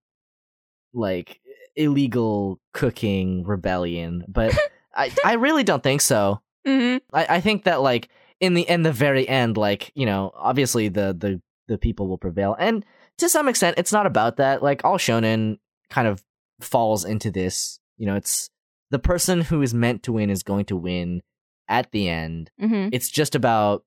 [0.93, 1.41] like
[1.77, 4.57] illegal cooking rebellion, but
[4.95, 6.41] I I really don't think so.
[6.67, 7.01] Mhm.
[7.13, 8.09] I, I think that like
[8.41, 12.19] in the in the very end, like you know, obviously the the the people will
[12.19, 12.85] prevail, and
[13.19, 14.63] to some extent, it's not about that.
[14.63, 15.59] Like all shonen
[15.91, 16.23] kind of
[16.61, 17.79] falls into this.
[17.97, 18.51] You know, it's
[18.91, 21.23] the person who is meant to win is going to win
[21.69, 22.51] at the end.
[22.61, 22.91] Mhm.
[22.93, 23.85] It's just about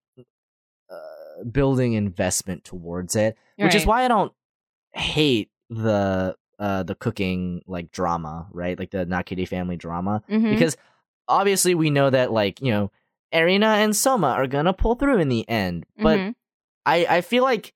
[0.91, 4.33] uh, building investment towards it, which is why I don't
[4.93, 8.77] hate the uh the cooking like drama, right?
[8.77, 10.49] Like the Nakiri family drama Mhm.
[10.49, 10.75] because
[11.27, 12.91] obviously we know that like you know
[13.31, 16.35] Erina and Soma are gonna pull through in the end, but Mhm.
[16.85, 17.73] I I feel like,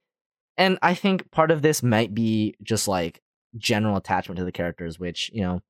[0.58, 3.22] and I think part of this might be just like
[3.58, 5.62] general attachment to the characters, which you know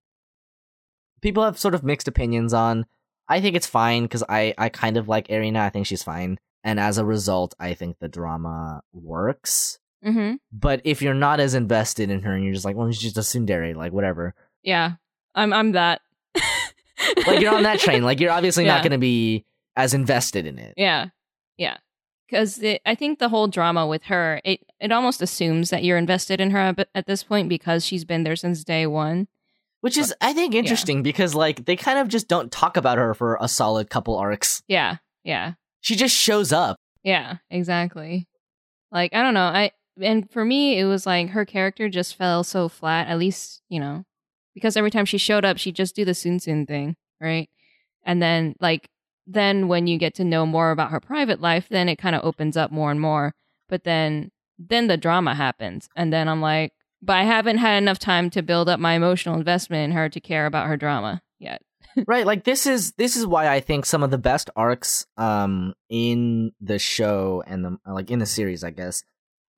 [1.21, 2.85] people have sort of mixed opinions on.
[3.29, 5.59] I think it's fine because I I kind of like Erina.
[5.61, 9.79] I think she's fine, and as a result, I think the drama works.
[10.05, 10.39] Mhm.
[10.51, 13.17] But if you're not as invested in her and you're just like, well, she's just
[13.17, 14.35] a tsundere, like whatever.
[14.61, 14.93] yeah,
[15.33, 16.01] I'm I'm that.
[17.25, 18.03] Like you're on that train.
[18.03, 20.73] Like you're obviously not going to be as invested in it.
[20.77, 21.07] Yeah,
[21.57, 21.77] yeah.
[22.33, 26.41] Because I think the whole drama with her, it it almost assumes that you're invested
[26.41, 29.27] in her at, this point because she's been there since day one.
[29.81, 33.13] Which is, I think, interesting because like they kind of just don't talk about her
[33.13, 34.63] for a solid couple arcs.
[34.67, 36.77] Yeah, yeah, She just shows up.
[37.03, 37.37] yeah.
[37.51, 38.27] Exactly.
[38.91, 39.41] Like I don't know.
[39.41, 39.69] I
[40.01, 43.09] and for me, it was like her character just fell so flat.
[43.09, 44.05] At least you know,
[44.55, 47.47] because every time she showed up, she'd just do the Sun Sun thing, right?
[48.03, 48.89] And then like
[49.27, 52.23] then when you get to know more about her private life, then it kind of
[52.25, 53.33] opens up more and more.
[53.69, 57.99] But then then the drama happens, and then I'm like, but I haven't had enough
[57.99, 61.61] time to build up my emotional investment in her to care about her drama yet.
[62.07, 65.73] right like this is this is why i think some of the best arcs um
[65.89, 69.03] in the show and the like in the series i guess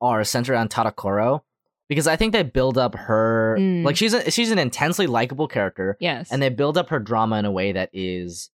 [0.02, 1.42] are centered around tadokoro
[1.88, 3.86] because i think they build up her Mm.
[3.86, 7.38] like she's a she's an intensely likable character Yes, and they build up her drama
[7.38, 8.50] in a way that is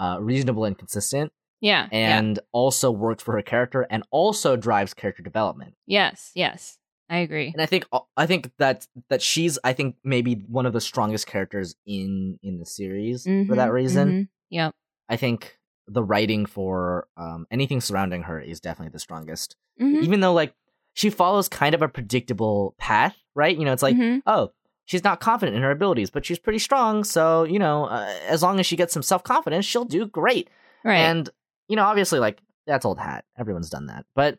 [0.00, 2.18] uh reasonable and consistent yeah, yeah.
[2.18, 7.50] and also works for her character and also drives character development yes, yes, I agree.
[7.52, 7.84] and I think
[8.16, 12.58] I think that that she's I think maybe one of the strongest characters in in
[12.58, 14.08] the series for that Mhm, reason.
[14.12, 14.28] mhm.
[14.50, 14.74] Yep.
[15.08, 19.56] I think the writing for um, anything surrounding her is definitely the strongest.
[19.80, 20.54] Mhm, Even though like
[20.94, 23.56] she follows kind of a predictable path, right?
[23.58, 24.22] You know, it's like mhm.
[24.26, 24.50] oh.
[24.86, 27.04] She's not confident in her abilities, but she's pretty strong.
[27.04, 30.48] So you know, uh, as long as she gets some self confidence, she'll do great.
[30.84, 30.96] right.
[30.98, 31.28] And
[31.68, 33.24] you know, obviously, like that's old hat.
[33.38, 34.04] Everyone's done that.
[34.14, 34.38] But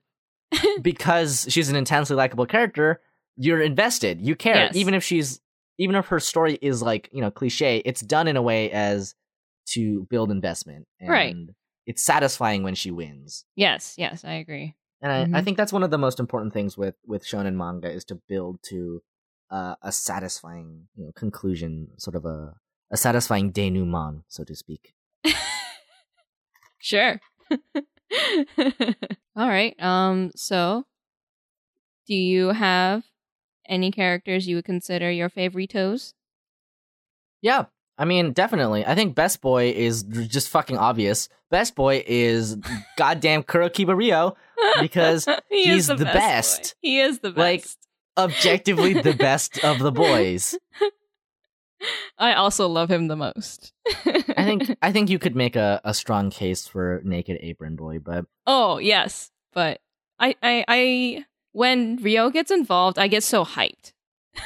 [0.82, 3.02] because she's an intensely likable character,
[3.38, 4.22] you're invested.
[4.22, 4.76] You care, Yes.
[4.76, 5.40] even if she's
[5.78, 7.78] even if her story is like you know cliche.
[7.86, 9.16] It's done in a way as
[9.68, 11.36] to build investment, and Right.
[11.88, 14.76] It's satisfying when she wins, yes, yes, I agree.
[15.02, 15.44] and I, I Mhm.
[15.46, 18.60] think that's one of the most important things with with shonen manga is to build
[18.70, 19.02] to
[19.52, 22.56] uh, a satisfying you know conclusion, sort of a
[22.90, 24.94] a satisfying denouement, so to speak.
[26.84, 27.20] Sure.
[29.36, 29.76] All right.
[29.80, 30.32] Um.
[30.36, 30.86] So,
[32.08, 33.04] do you have
[33.68, 36.14] any characters you would consider your favoritos?
[37.42, 37.66] Yeah,
[37.98, 38.84] I mean, definitely.
[38.86, 41.30] I think Best Boy is just fucking obvious.
[41.52, 42.58] Best Boy is
[42.98, 44.36] goddamn Kurokiba Rio,
[44.80, 46.16] Because He he's the, the best.
[46.62, 46.76] best.
[46.82, 47.38] He is the best.
[47.38, 47.66] Like-.
[48.18, 50.58] Objectively the best of the boys.
[52.18, 53.74] I also love him the most.
[54.06, 58.00] I think I think you could make a, a strong case for Naked Apron Boy,
[58.00, 59.82] but Oh yes, but
[60.20, 63.94] I, I, I, when Rio gets involved, I get so hyped.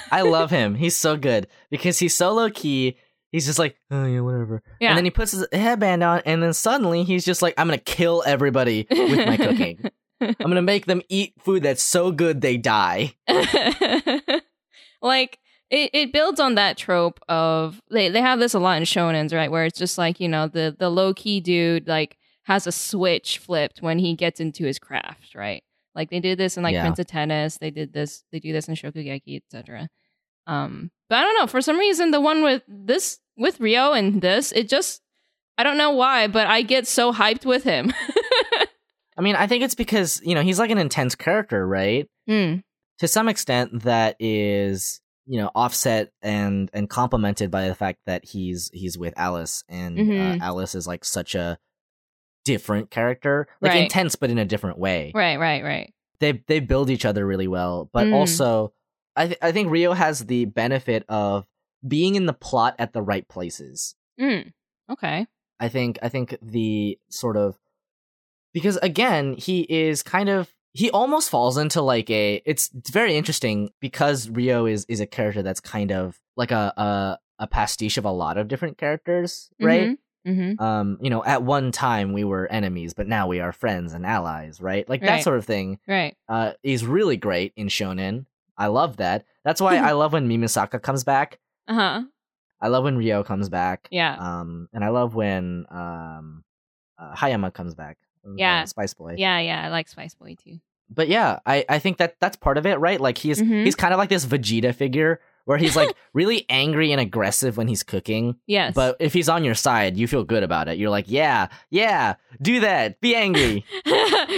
[0.09, 0.75] I love him.
[0.75, 2.97] He's so good because he's so low key.
[3.33, 4.63] He's just like, oh yeah, whatever.
[4.79, 4.89] Yeah.
[4.89, 7.77] And then he puts his headband on, and then suddenly he's just like, I'm gonna
[7.77, 9.89] kill everybody with my cooking.
[10.21, 13.15] I'm gonna make them eat food that's so good they die.
[15.01, 15.39] like
[15.69, 19.33] it, it builds on that trope of they, they have this a lot in shonens
[19.33, 19.51] right?
[19.51, 23.81] Where it's just like you know the the low-key dude like has a switch flipped
[23.81, 25.63] when he gets into his craft right?
[25.95, 26.81] Like they did this in like Yeah.
[26.83, 27.57] prince of tennis.
[27.57, 29.89] They did this they do this in shokugeki etc
[30.47, 31.47] um but i don't know.
[31.47, 35.01] For some reason the one with this with rio and this it just
[35.57, 37.91] i don't know why but i get so hyped with him
[39.17, 42.07] I mean, I think it's because you know he's like an intense character, right?
[42.27, 42.55] Hmm.
[42.99, 48.23] to some extent that is you know offset and and complemented by the fact that
[48.25, 50.19] he's he's with Alice and Mhm.
[50.41, 51.57] uh, Alice is like such a
[52.45, 53.83] different character like Right.
[53.83, 55.93] intense but in a different way Right, right, right.
[56.19, 58.13] they they build each other really well but Mm.
[58.13, 58.71] also
[59.15, 61.45] I th- I think Rio has the benefit of
[61.87, 64.53] being in the plot at the right places Mm.
[64.91, 65.25] Okay.
[65.59, 67.57] I think I think the sort of
[68.55, 73.15] because again he is kind of he almost falls into like a it's, it's very
[73.15, 77.97] interesting because Rio is is a character that's kind of like a a, a pastiche
[77.97, 79.97] of a lot of different characters, right?
[80.25, 80.59] Mm-hmm.
[80.59, 84.05] Um, you know, at one time we were enemies, but now we are friends and
[84.05, 84.89] allies, right?
[84.89, 85.77] Like that sort of thing.
[85.87, 86.15] Right.
[86.27, 88.25] Uh, is really great in shonen.
[88.57, 89.25] I love that.
[89.43, 91.39] That's why I love when Mimasaka comes back.
[91.67, 92.03] Uh huh.
[92.59, 93.87] I love when Rio comes back.
[93.91, 94.15] Yeah.
[94.17, 96.43] Um, and I love when um,
[96.97, 97.97] uh, Hayama comes back.
[98.25, 98.65] Uh, Yeah.
[98.65, 99.15] Spice Boy.
[99.17, 99.65] Yeah, yeah.
[99.65, 100.59] I like Spice Boy too.
[100.89, 103.01] But yeah, I, I think that that's part of it, right?
[103.01, 103.65] Like he's Mhm.
[103.65, 107.67] he's kind of like this Vegeta figure where he's like really angry and aggressive when
[107.67, 108.35] he's cooking.
[108.47, 108.73] Yes.
[108.75, 110.77] But if he's on your side, you feel good about it.
[110.77, 113.65] You're like, yeah, yeah, do that, be angry.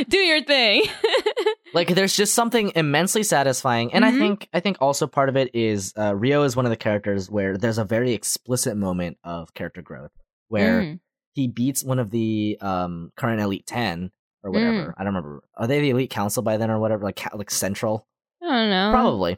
[0.09, 0.83] do your thing.
[1.73, 4.07] like there's just something immensely satisfying and Mhm.
[4.07, 6.77] i think i think also part of it is uh, rio is one of the
[6.77, 10.11] characters where there's a very explicit moment of character growth
[10.47, 10.99] where Mm.
[11.37, 14.11] He beats one of the um current elite 10
[14.43, 14.93] or whatever.
[14.97, 15.43] I don't remember.
[15.55, 17.03] Are they the elite council by then or whatever?
[17.03, 18.05] Like like central?
[18.41, 18.91] I don't know.
[18.91, 19.37] probably.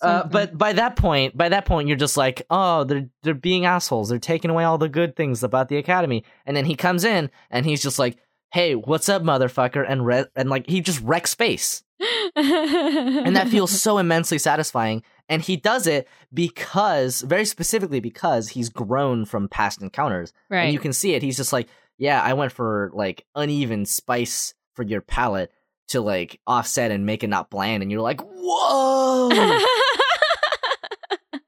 [0.00, 3.64] Uh, but by that point, by that point, you're just like, oh, they're they're being
[3.64, 4.08] assholes.
[4.10, 6.24] They're taking away all the good things about the academy.
[6.46, 8.18] And then he comes in and he's just like,
[8.52, 9.84] hey, what's up, motherfucker?
[9.88, 11.82] And re- and like he just wrecks space.
[12.36, 18.68] And that feels so immensely satisfying and he does it because very specifically because he's
[18.68, 20.64] grown from past encounters right.
[20.64, 21.68] and you can see it he's just like
[21.98, 25.50] yeah i went for like uneven spice for your palate
[25.88, 29.58] to like offset and make it not bland and you're like whoa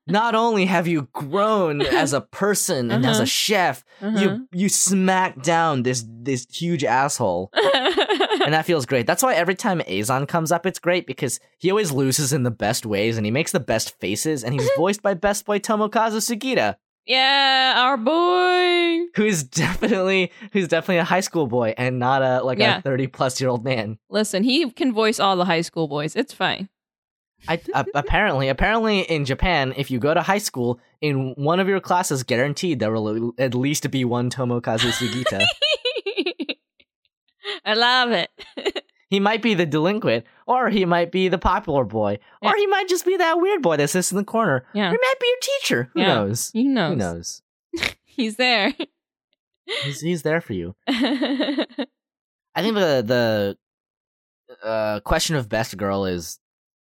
[0.08, 3.22] not only have you grown as a person and as Uh-huh.
[3.24, 4.18] a chef Uh-huh.
[4.20, 7.50] you you smack down this this huge asshole
[8.46, 9.06] and that feels great.
[9.06, 12.50] That's why every time Azon comes up, it's great because he always loses in the
[12.50, 16.22] best ways and he makes the best faces, and he's voiced by best boy Tomokazu
[16.22, 19.06] Sugita, yeah, our boy.
[19.14, 22.78] who's definitely who's definitely a high school boy and not a like Yeah.
[22.78, 23.98] a thirty plus year old man.
[24.08, 26.16] Listen, he can voice all the high school boys.
[26.16, 26.68] It's fine.
[27.48, 31.68] I uh, apparently apparently in Japan, if you go to high school, in one of
[31.68, 35.44] your classes, guaranteed there will at least be one Tomokazu Sugita.
[37.64, 38.30] I love it.
[39.10, 42.52] he might be the delinquent, or he might be the popular boy, or Yeah.
[42.56, 44.66] he might just be that weird boy that sits in the corner.
[44.74, 44.88] Yeah.
[44.88, 45.90] Or he might be your teacher.
[45.94, 46.06] Who Yeah.
[46.14, 46.50] knows?
[46.54, 46.90] Who knows?
[46.90, 47.42] Who knows?
[48.04, 48.72] He's there.
[49.84, 50.74] He's, he's there for you.
[50.88, 51.66] I
[52.62, 53.56] think the
[54.56, 56.38] the uh, question of best girl is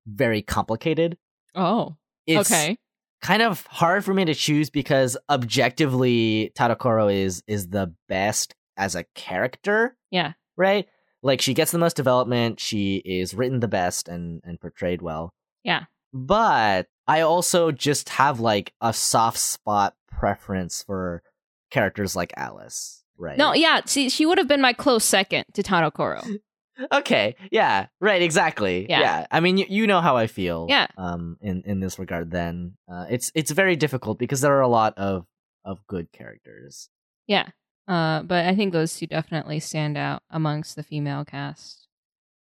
[0.07, 1.17] very complicated.
[1.55, 1.97] oh,
[2.27, 2.77] It's okay.
[3.23, 8.95] kind of hard for me to choose because objectively Tadokoro is is the best as
[8.95, 10.33] a character, Yeah.
[10.57, 10.87] Right?
[11.23, 15.33] Like she gets the most development, she is written the best and and portrayed well.
[15.63, 15.85] Yeah.
[16.13, 21.23] But I also just have like a soft spot preference for
[21.71, 23.37] characters like Alice, right?
[23.37, 23.81] No, yeah.
[23.87, 26.39] See, she would have been my close second to Tadokoro.
[26.91, 27.37] Okay.
[27.53, 27.87] Yeah.
[28.01, 28.21] Right.
[28.21, 28.87] Exactly.
[28.89, 28.99] Yeah.
[28.99, 29.27] Yeah.
[29.31, 30.67] I mean, you, you know how I feel.
[30.69, 30.89] Yeah.
[30.99, 31.37] Um.
[31.41, 34.99] In in this regard, then uh, it's it's very difficult because there are a lot
[34.99, 35.25] of
[35.65, 36.89] of good characters.
[37.29, 37.51] Yeah.
[37.87, 41.87] Uh, but I think those two definitely stand out amongst the female cast.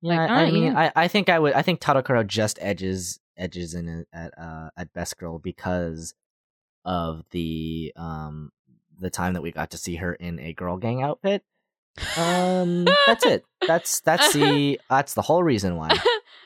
[0.01, 0.17] Yeah.
[0.17, 0.75] Like, I, I mean.
[0.75, 1.53] I I think I would.
[1.53, 6.13] I think Tadokoro just edges edges in it at uh at best girl because
[6.85, 8.51] of the um
[8.99, 11.43] the time that we got to see her in a girl gang outfit.
[12.17, 12.85] Um.
[13.07, 13.43] that's it.
[13.65, 15.97] That's that's the that's the whole reason why.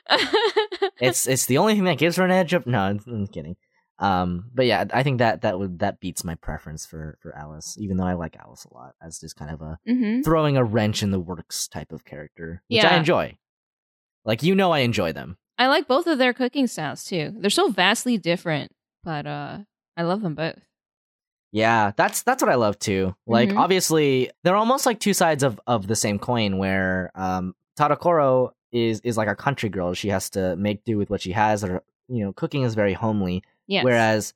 [1.00, 3.56] it's it's the only thing that gives her an edge Of, No, I'm, I'm kidding.
[4.00, 7.78] Um, but yeah, I think that that would that beats my preference for for Alice,
[7.80, 10.64] even though I like Alice a lot as just kind of a hmm throwing a
[10.64, 13.38] wrench in the works type of character, which I enjoy.
[14.26, 15.38] Like you know, I enjoy them.
[15.58, 17.34] I like both of their cooking styles too.
[17.38, 18.72] They're so vastly different,
[19.04, 19.60] but uh,
[19.96, 20.60] I love them both.
[21.52, 23.16] Yeah, that's that's what I love too.
[23.28, 23.58] Like Mhm.
[23.58, 26.58] obviously, they're almost like two sides of of the same coin.
[26.58, 31.10] Where um, Tadokoro is is like a country girl; she has to make do with
[31.12, 31.64] what she has.
[31.64, 33.44] Or you know, cooking is very homely.
[33.68, 33.84] Yes.
[33.84, 34.34] Whereas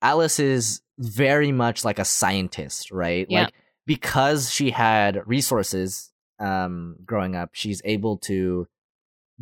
[0.00, 3.26] Alice is very much like a scientist, right?
[3.28, 3.44] Yeah.
[3.44, 3.54] Like
[3.86, 8.66] because she had resources um growing up, she's able to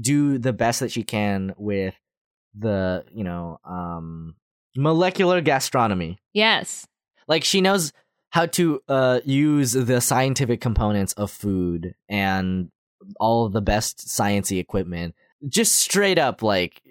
[0.01, 1.95] do the best that she can with
[2.59, 4.35] the, you know, um
[4.77, 6.19] molecular gastronomy.
[6.33, 6.87] yes.
[7.29, 7.93] Like she knows
[8.31, 12.71] how to uh use the scientific components of food and
[13.19, 15.15] all of the best sciency equipment
[15.49, 16.83] just straight up like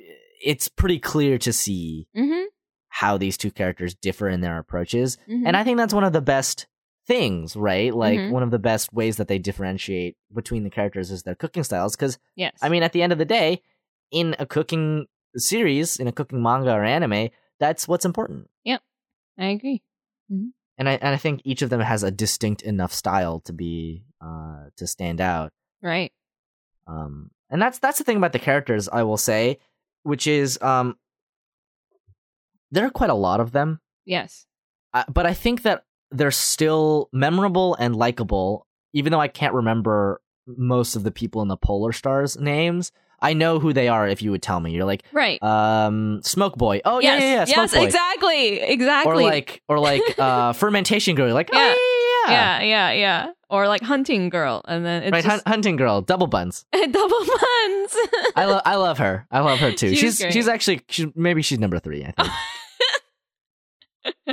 [0.41, 2.45] it's pretty clear to see Mm-hmm.
[2.89, 5.17] how these two characters differ in their approaches.
[5.27, 5.43] Mhm.
[5.45, 6.67] And I think that's one of the best
[7.05, 7.93] things, right?
[7.93, 8.31] Like Mhm.
[8.31, 11.95] one of the best ways that they differentiate between the characters is their cooking styles
[11.95, 12.57] cuz yes.
[12.61, 13.61] I mean at the end of the day
[14.11, 17.29] in a cooking series, in a cooking manga or anime,
[17.59, 18.49] that's what's important.
[18.63, 18.81] Yep,
[19.37, 19.81] I agree.
[20.29, 24.05] And I and I think each of them has a distinct enough style to be
[24.21, 25.51] uh to stand out.
[25.81, 26.11] Right.
[26.87, 29.59] Um, and that's that's the thing about the characters, I will say,
[30.03, 30.97] which is um,
[32.71, 34.45] there are quite a lot of them, Yes.
[34.93, 40.21] uh, but I think that they're still memorable and likable, even though I can't remember
[40.47, 42.91] most of the people in the Polar Stars names.
[43.21, 44.71] I know who they are if you would tell me.
[44.71, 45.43] You're like, Right.
[45.43, 46.79] um, Smoke Boy.
[46.85, 47.21] Oh yeah, yes.
[47.21, 47.73] yeah, yeah, Smoke yes.
[47.75, 47.83] Boy.
[47.85, 48.59] Exactly.
[48.61, 49.11] Exactly.
[49.11, 51.25] Or like, or like, uh, Fermentation Girl.
[51.27, 51.73] You're like, Yeah.
[51.77, 52.91] oh yeah, yeah, yeah.
[52.91, 52.91] Yeah.
[53.25, 53.31] Yeah.
[53.49, 56.65] Or like hunting girl, and then it's right, just Hun- Hunting Girl, Double Buns.
[56.71, 57.95] double buns.
[58.35, 59.25] I love, I love her.
[59.31, 59.95] I love her too.
[59.95, 62.05] She's she's she's actually she, maybe she's number three.
[62.05, 62.29] I think.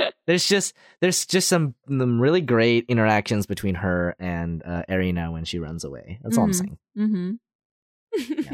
[0.27, 5.45] there's just there's just some, some really great interactions between her and uh, Erina when
[5.45, 6.19] she runs away.
[6.23, 6.55] That's all I'm Mhm.
[6.55, 6.77] saying.
[6.97, 8.53] mm-hmm.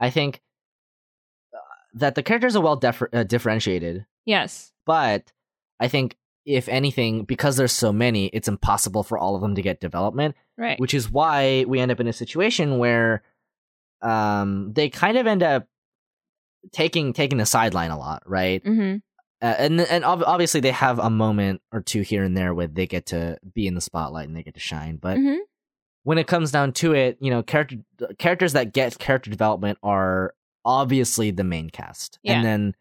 [0.00, 0.40] I think
[1.54, 1.58] uh,
[1.94, 4.72] that the characters are well differ- uh, differentiated, yes.
[4.84, 5.32] but
[5.80, 6.16] I think
[6.46, 10.34] if anything, because there's so many, it's impossible for all of them to get development.
[10.58, 10.80] Right.
[10.80, 13.22] which is why we end up in a situation where
[14.00, 15.66] um they kind of end up
[16.72, 18.96] taking taking the sideline a lot right mm-hmm.
[19.42, 22.66] uh, and and ob- obviously they have a moment or two here and there where
[22.66, 25.38] they get to be in the spotlight and they get to shine but Mhm.
[26.04, 27.76] when it comes down to it you know character
[28.18, 30.34] characters that get character development are
[30.64, 32.34] obviously the main cast Yeah.
[32.36, 32.74] and then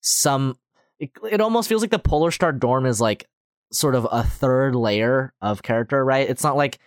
[0.00, 0.58] some
[0.98, 3.26] it, it almost feels like the polar star dorm is like
[3.72, 6.78] sort of a third layer of character right it's not like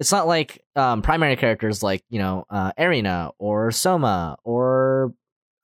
[0.00, 5.14] it's not like um primary characters like you know uh Erina or Soma or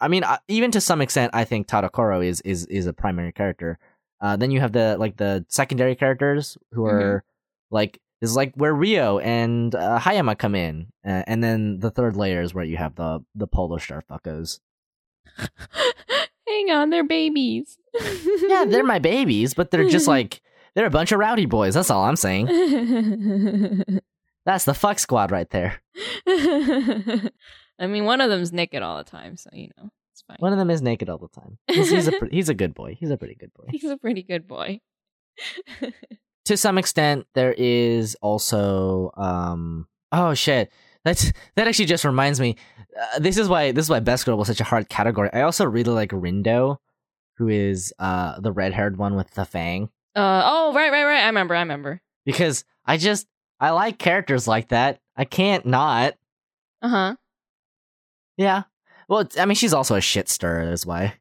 [0.01, 3.33] I mean uh, even to some extent I think Tadokoro is is is a primary
[3.33, 3.79] character.
[4.21, 7.25] Uh then you have the like the secondary characters who are
[7.71, 10.87] like this is like where Rio and uh, Hayama come in.
[11.05, 14.61] Uh, and then the third layer is where you have the the polar star fuckos.
[16.55, 17.79] Hang on, they're babies.
[18.49, 20.41] Yeah, they're my babies, but they're just like
[20.75, 21.75] they're a bunch of rowdy boys.
[21.75, 22.47] That's all I'm saying.
[24.47, 25.81] That's the fuck squad right there.
[26.27, 30.37] I mean, one of them's naked all the time, so you know it's fine.
[30.39, 31.59] One of them is naked all the time.
[31.67, 32.97] He's, he's a pre- he's a good boy.
[32.99, 33.67] He's a pretty good boy.
[33.71, 34.81] He's a pretty good boy.
[36.45, 40.71] to some extent there is also um oh shit
[41.05, 42.57] that's that actually just reminds me
[43.01, 45.43] uh, this is why this is why best girl was such a hard category i
[45.43, 46.77] also really like rindo
[47.39, 51.23] who is uh the red-haired one with the fang Uh oh, right, right, right.
[51.23, 51.55] I remember.
[51.55, 52.01] I remember.
[52.25, 53.27] because i just
[53.61, 56.15] i like characters like that i can't not
[56.83, 57.17] Uh huh.
[58.37, 58.63] yeah
[59.09, 61.15] well i mean she's also a shit stirrer that's why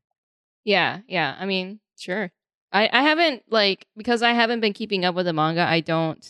[0.66, 1.36] Yeah, yeah.
[1.38, 2.32] I mean, sure.
[2.72, 5.62] I I haven't like because I haven't been keeping up with the manga.
[5.68, 6.24] I don't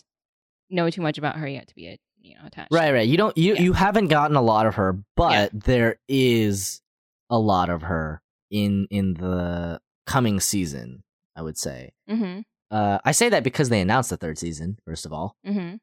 [0.72, 1.88] know too much about her yet to be
[2.24, 2.72] you know attached.
[2.72, 3.62] right right you don't you Yeah.
[3.62, 6.82] you haven't gotten a lot of her but there is
[7.30, 11.04] a lot of her in in the coming season
[11.36, 12.40] i would say Mm-hmm.
[12.72, 15.76] Uh, I say that because they announced the third season, first of all, Mm-hmm.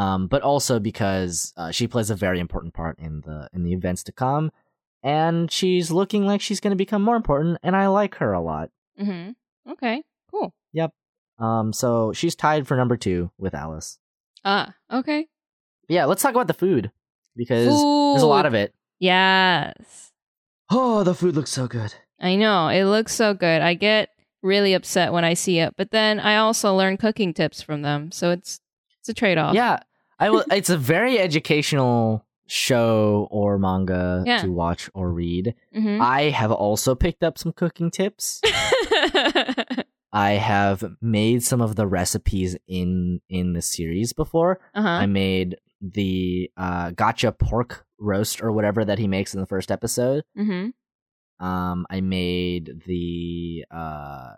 [0.00, 3.72] um, but also because uh, she plays a very important part in the in the
[3.72, 4.52] events to come,
[5.02, 8.40] and she's looking like she's going to become more important, and I like her a
[8.40, 8.70] lot.
[9.00, 9.72] Mm-hmm.
[9.72, 10.04] Okay.
[10.30, 10.54] Cool.
[10.72, 10.92] Yep.
[11.40, 13.98] Um, so she's tied for number two with Alice.
[14.44, 14.74] Ah.
[14.92, 15.26] Okay.
[15.88, 16.90] Yeah, let's talk about the food
[17.36, 18.74] because there's a lot of it.
[18.98, 20.12] Yes.
[20.70, 21.94] Oh, the food looks so good.
[22.20, 22.68] I know.
[22.68, 23.62] It looks so good.
[23.62, 24.08] I get
[24.42, 28.10] really upset when I see it, but then I also learn cooking tips from them.
[28.10, 28.60] So it's
[29.00, 29.54] it's a trade off.
[29.54, 29.80] Yeah,
[30.18, 30.44] I will.
[30.50, 34.38] It's a very educational show or manga Yeah.
[34.42, 35.54] to watch or read.
[35.76, 36.00] Mm-hmm.
[36.00, 38.40] I have also picked up some cooking tips.
[40.12, 44.60] I have made some of the recipes in in the series before.
[44.74, 44.88] uh-huh.
[44.88, 49.70] I made the uh, gotcha pork roast or whatever that he makes in the first
[49.70, 50.24] episode.
[50.38, 50.68] mm-hmm.
[51.38, 54.36] Um, I made the uh,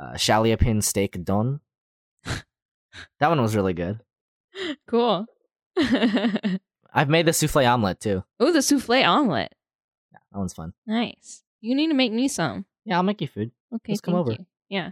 [0.00, 1.60] uh, Chaliapin steak don.
[2.24, 4.00] that one was really good.
[4.88, 5.26] Cool.
[5.76, 8.24] I've made the souffle omelet too.
[8.40, 9.52] oh, the souffle omelet.
[10.12, 10.72] Yeah, That one's fun.
[10.86, 11.42] Nice.
[11.60, 12.64] You need to make me some.
[12.84, 13.50] Yeah, I'll make you food.
[13.74, 13.92] Okay.
[13.92, 14.32] Just come over.
[14.32, 14.46] you.
[14.68, 14.90] Yeah.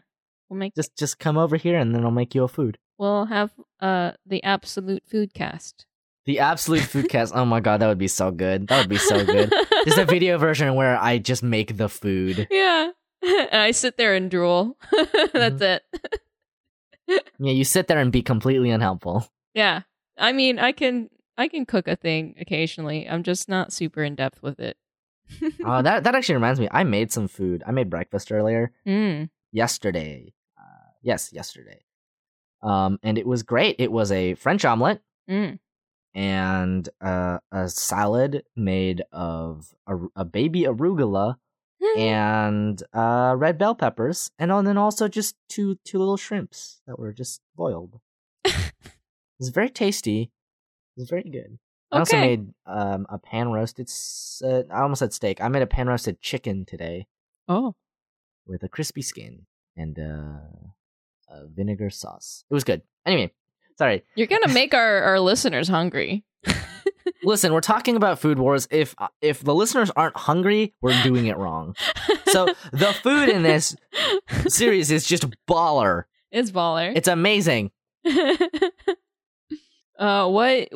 [0.48, 2.76] We'll make Just just come over here and then I'll make you a food.
[2.98, 5.86] We'll have uh the absolute food cast.
[6.24, 7.34] The absolute food cast.
[7.34, 8.68] Oh my god, that would be so good.
[8.68, 9.52] That would be so good.
[9.84, 12.46] There's a video version where I just make the food.
[12.50, 12.90] Yeah.
[13.22, 14.76] and I sit there and drool.
[15.32, 15.62] That's Mm-hmm.
[17.08, 17.22] it.
[17.38, 19.26] Yeah, you sit there and be completely unhelpful.
[19.54, 19.82] Yeah.
[20.16, 23.08] I mean, I can I can cook a thing occasionally.
[23.08, 24.76] I'm just not super in depth with it.
[25.64, 26.68] Uh, that that actually reminds me.
[26.70, 27.62] I made some food.
[27.66, 29.30] I made breakfast earlier Mm.
[29.50, 30.32] yesterday.
[30.58, 31.80] Uh, yes, yesterday.
[32.62, 33.76] Um, and it was great.
[33.78, 35.00] It was a French omelet
[35.30, 35.60] Mm.
[36.14, 41.36] and uh, a salad made of a, a baby arugula
[41.96, 47.12] and uh, red bell peppers, and then also just two two little shrimps that were
[47.12, 48.00] just boiled.
[48.44, 48.82] it
[49.38, 50.32] was very tasty.
[50.96, 51.58] It was very good.
[51.92, 53.90] I also made um, a pan roasted.
[54.42, 55.40] Uh, I almost said steak.
[55.40, 57.06] I made a pan roasted chicken today
[57.48, 57.74] oh.
[58.46, 59.46] with a crispy skin
[59.76, 60.68] and uh,
[61.32, 62.44] a vinegar sauce.
[62.50, 62.82] It was good.
[63.06, 63.32] Anyway,
[63.78, 64.04] sorry.
[64.14, 66.24] You're gonna make our, our listeners hungry.
[67.24, 68.66] Listen, we're talking about food wars.
[68.70, 71.74] If uh, if the listeners aren't hungry, we're doing it wrong.
[72.26, 73.76] So the food in this
[74.48, 76.04] series is just baller.
[76.32, 76.92] it's baller.
[76.96, 77.70] It's amazing.
[79.98, 80.68] uh, what?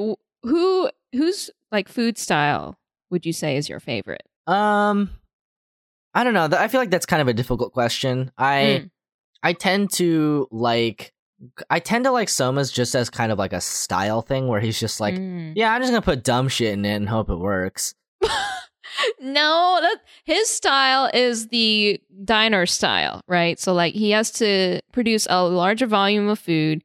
[0.43, 0.91] Who?
[1.13, 2.79] Whose like food style
[3.11, 4.23] would you say is your favorite?
[4.47, 5.11] Um,
[6.15, 6.49] I don't know.
[6.57, 8.31] I feel like that's kind of a difficult question.
[8.39, 8.91] I Mm.
[9.47, 11.13] I tend to like
[11.71, 14.81] I tend to like Soma's just as kind of like a style thing where he's
[14.81, 15.53] just like, Mm.
[15.55, 17.95] yeah, I'm just gonna put dumb shit in it and hope it works.
[19.21, 23.57] no, that his style is the diner style, right?
[23.61, 26.83] So like he has to produce a larger volume of food,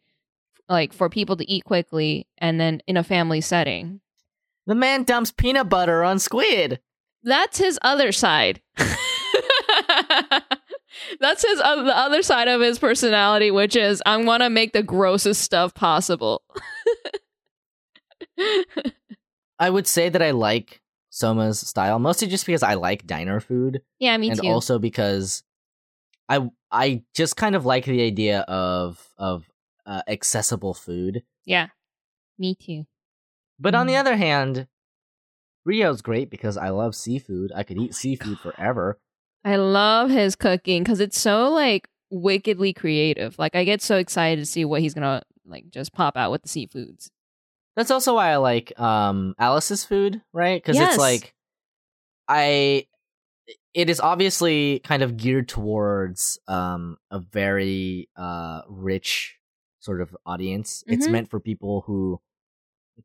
[0.69, 4.01] like for people to eat quickly, and then in a family setting.
[4.67, 6.79] The man dumps peanut butter on squid.
[7.23, 8.61] That's his other side.
[11.19, 14.73] That's his uh, the other side of his personality, which is I want to make
[14.73, 16.43] the grossest stuff possible.
[19.59, 23.81] I would say that I like Soma's style mostly just because I like diner food
[23.99, 24.45] yeah, me and too.
[24.45, 25.43] And also because
[26.29, 29.49] I I just kind of like the idea of of
[29.85, 31.23] uh, accessible food.
[31.45, 31.67] yeah,
[32.39, 32.85] me too.
[33.59, 33.99] But on the Mhm.
[33.99, 34.67] other hand,
[35.65, 37.51] Rio's great because I love seafood.
[37.55, 38.99] I could eat seafood forever.
[39.43, 43.37] I love his cooking because it's so like wickedly creative.
[43.39, 46.43] Like I get so excited to see what he's gonna like just pop out with
[46.43, 47.09] the seafoods.
[47.75, 50.61] That's also why I like um Alice's food, right?
[50.61, 50.93] Because Yes.
[50.93, 51.33] it's like
[52.27, 52.85] I
[53.73, 59.37] it is obviously kind of geared towards um a very uh rich
[59.79, 60.83] sort of audience.
[60.87, 61.11] It's Mhm.
[61.11, 62.21] meant for people who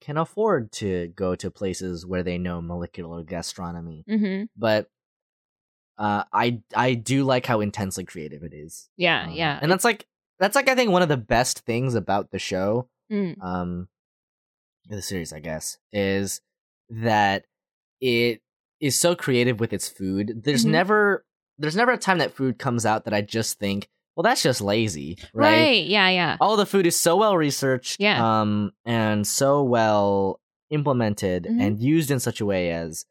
[0.01, 4.05] can afford to go to places where they know molecular gastronomy.
[4.09, 4.45] Mm-hmm.
[4.57, 4.91] But
[5.99, 8.89] uh I I do like how intensely creative it is.
[8.97, 9.59] Yeah, Um, yeah.
[9.63, 10.07] And that's like
[10.39, 13.41] that's like I think one of the best things about the show Mm.
[13.43, 13.89] um
[14.89, 16.41] the series i guess is
[16.91, 17.45] that
[18.01, 18.41] it
[18.81, 20.71] is so creative with its food there's Mhm.
[20.71, 21.25] never
[21.59, 24.61] there's never a time that food comes out that i just think well that's just
[24.61, 25.55] lazy right.
[25.61, 26.37] right, Yeah, yeah.
[26.41, 28.19] all the food is so well researched Yeah.
[28.43, 30.41] um and so well
[30.71, 31.61] implemented Mhm.
[31.61, 33.07] and used in such a way as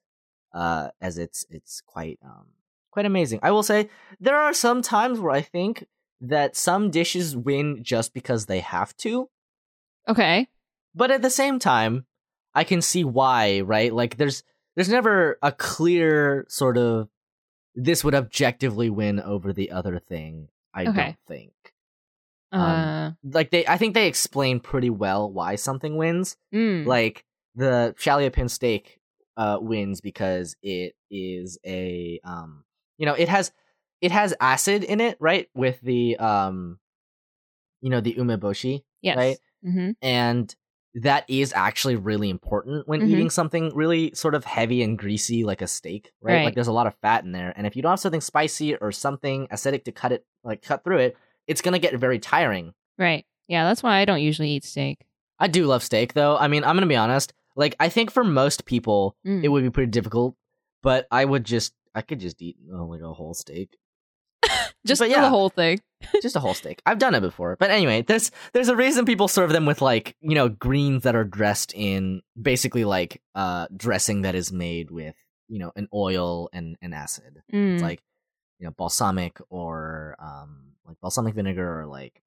[0.54, 2.48] uh as it's it's quite um
[2.96, 3.90] quite amazing i will say
[4.22, 5.86] there are some times where i think
[6.22, 9.30] that some dishes win just because they have to
[10.08, 10.48] Okay.
[10.96, 12.06] but at the same time
[12.54, 14.44] i can see why right like there's
[14.76, 17.10] there's never a clear sort of
[17.76, 20.94] this would objectively win over the other thing i Okay.
[20.96, 21.52] don't think
[22.52, 22.58] Uh.
[22.58, 26.86] Um, like they i think they explain pretty well why something wins mm.
[26.86, 27.26] like
[27.56, 27.94] the
[28.34, 29.00] Pin steak
[29.38, 32.65] uh wins because it is a um
[32.98, 33.52] you know it has
[34.02, 36.80] it has acid in it right with the um
[37.82, 39.18] you know the umeboshi yes.
[39.18, 39.92] right Mm-hmm.
[40.04, 40.56] and
[41.02, 43.10] that is actually really important when Mhm.
[43.10, 46.36] eating something really sort of heavy and greasy like a steak right?
[46.36, 46.46] Right.
[46.46, 48.76] like there's a lot of fat in there and if you don't have something spicy
[48.76, 51.18] or something acidic to cut it like cut through it
[51.48, 53.26] it's gonna get very tiring Right.
[53.48, 55.00] Yeah, that's why I don't usually eat steak.
[55.40, 58.24] i do love steak though i mean i'm gonna be honest like i think for
[58.24, 59.44] most people Mm.
[59.44, 60.36] it would be pretty difficult
[60.84, 63.78] but i would just i could just eat uh, like a whole steak
[64.86, 65.80] Just but the whole thing.
[66.22, 66.82] just a whole steak.
[66.86, 67.56] I've done it before.
[67.60, 71.16] But anyway, there's there's a reason people serve them with like, you know, greens that
[71.16, 75.16] are dressed in basically like uh dressing that is made with,
[75.48, 77.42] you know, an oil and an acid.
[77.52, 77.74] Mm.
[77.74, 78.02] It's like,
[78.60, 82.22] you know, balsamic or um like balsamic vinegar or like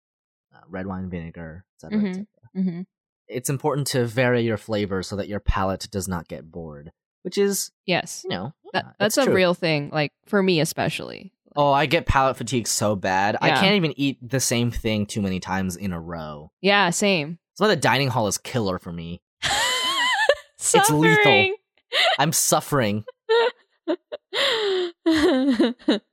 [0.52, 1.98] uh, red wine vinegar, etc.
[1.98, 2.08] Mhm.
[2.10, 2.26] etc.
[2.54, 2.80] hmm
[3.28, 6.90] It's important to vary your flavor so that your palate does not get bored,
[7.28, 8.22] which is, Yes.
[8.24, 9.34] you know, That, uh, that's a true.
[9.34, 11.30] real thing, like for me especially.
[11.54, 13.36] Oh, I get palate fatigue so bad.
[13.42, 16.50] I can't even eat the same thing too many times in a row.
[16.62, 17.38] Yeah, same.
[17.52, 19.20] That's why the dining hall is killer for me.
[20.58, 21.50] it's lethal.
[22.18, 23.04] I'm suffering.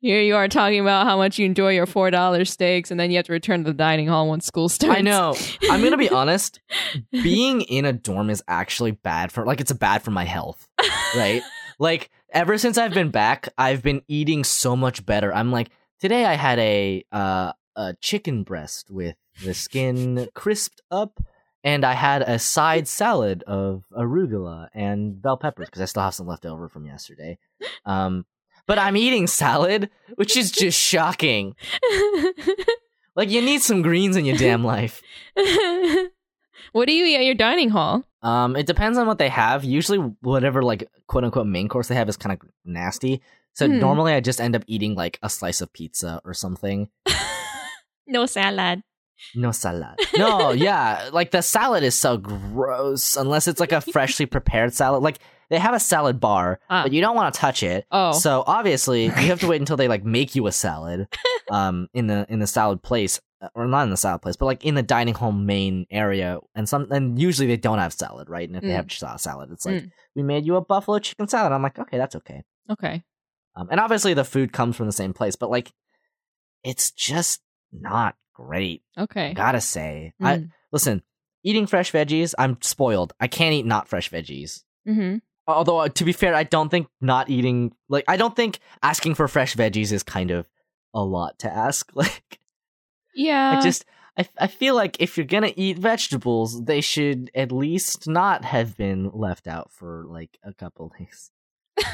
[0.00, 3.10] Here you are talking about how much you enjoy your four dollar steaks, and then
[3.10, 4.98] you have to return to the dining hall once school starts.
[4.98, 5.34] I know.
[5.70, 6.60] I'm gonna be honest.
[7.10, 10.68] Being in a dorm is actually bad for like it's bad for my health,
[11.16, 11.42] right?
[11.78, 15.34] like ever since I've been back, I've been eating so much better.
[15.34, 21.20] I'm like today I had a uh, a chicken breast with the skin crisped up,
[21.64, 26.14] and I had a side salad of arugula and bell peppers because I still have
[26.14, 27.38] some left over from yesterday.
[27.84, 28.26] Um,
[28.70, 31.56] but I'm eating salad, which is just shocking.
[33.16, 35.02] Like you need some greens in your damn life.
[36.72, 38.04] what do you eat at your dining hall?
[38.22, 39.64] Um, it depends on what they have.
[39.64, 43.22] Usually, whatever like quote unquote main course they have is kind of nasty.
[43.54, 43.80] So Hmm.
[43.80, 46.88] normally, I just end up eating like a slice of pizza or something.
[48.06, 48.82] No salad.
[49.36, 49.96] No salad.
[50.16, 55.02] No, yeah, like the salad is so gross unless it's like a freshly prepared salad.
[55.04, 55.18] Like
[55.50, 56.84] they have a salad bar, Ah.
[56.84, 57.84] but you don't want to touch it.
[57.90, 61.08] Oh, So obviously, you have to wait until they like make you a salad,
[61.50, 64.46] um, in the in the salad place, uh, or not in the salad place, but
[64.46, 66.38] like in the dining hall main area.
[66.54, 68.48] And some, and usually they don't have salad, right?
[68.48, 68.76] And if they Mm.
[68.76, 69.90] have sa- salad, it's like Mm.
[70.14, 71.52] we made you a buffalo chicken salad.
[71.52, 72.42] I'm like, okay, that's okay.
[72.70, 73.02] okay.
[73.56, 75.72] Um, and obviously the food comes from the same place, but like,
[76.62, 77.40] it's just
[77.72, 78.82] not great.
[78.96, 79.34] Okay.
[79.34, 80.50] Gotta say, I Mm.
[80.72, 81.02] listen.
[81.42, 83.14] Eating fresh veggies, I'm spoiled.
[83.18, 84.62] I can't eat not fresh veggies.
[84.86, 85.18] Mm-hmm.
[85.56, 89.14] Although uh, to be fair, I don't think not eating like I don't think asking
[89.14, 90.48] for fresh veggies is kind of
[90.94, 91.90] a lot to ask.
[91.94, 92.38] Like
[93.14, 93.58] Yeah.
[93.58, 93.84] I just
[94.18, 98.76] I I feel like if you're gonna eat vegetables, they should at least not have
[98.76, 101.30] been left out for like a couple days.
[101.78, 101.84] Um,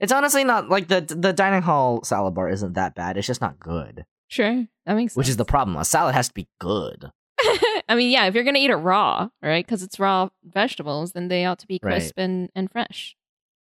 [0.00, 3.16] it's honestly not like the the dining hall salad bar isn't that bad.
[3.16, 4.66] It's just not good, sure.
[4.84, 5.16] That makes sense.
[5.16, 5.76] which is the problem.
[5.76, 7.10] A salad has to be good.
[7.88, 9.64] I mean, yeah, if you're gonna eat it raw, right?
[9.64, 11.92] Because it's raw vegetables, then they ought to be Right.
[11.92, 13.16] crisp and, and fresh.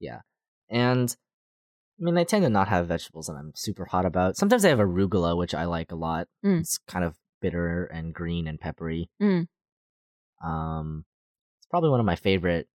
[0.00, 0.20] Yeah,
[0.70, 1.14] and
[2.00, 4.36] I mean, they tend to not have vegetables that I'm super hot about.
[4.36, 6.28] Sometimes I have arugula, which I like a lot.
[6.44, 6.60] Mm.
[6.60, 9.10] It's kind of bitter and green and peppery.
[9.20, 9.48] Mm.
[10.44, 11.04] Um,
[11.58, 12.68] it's probably one of my favorite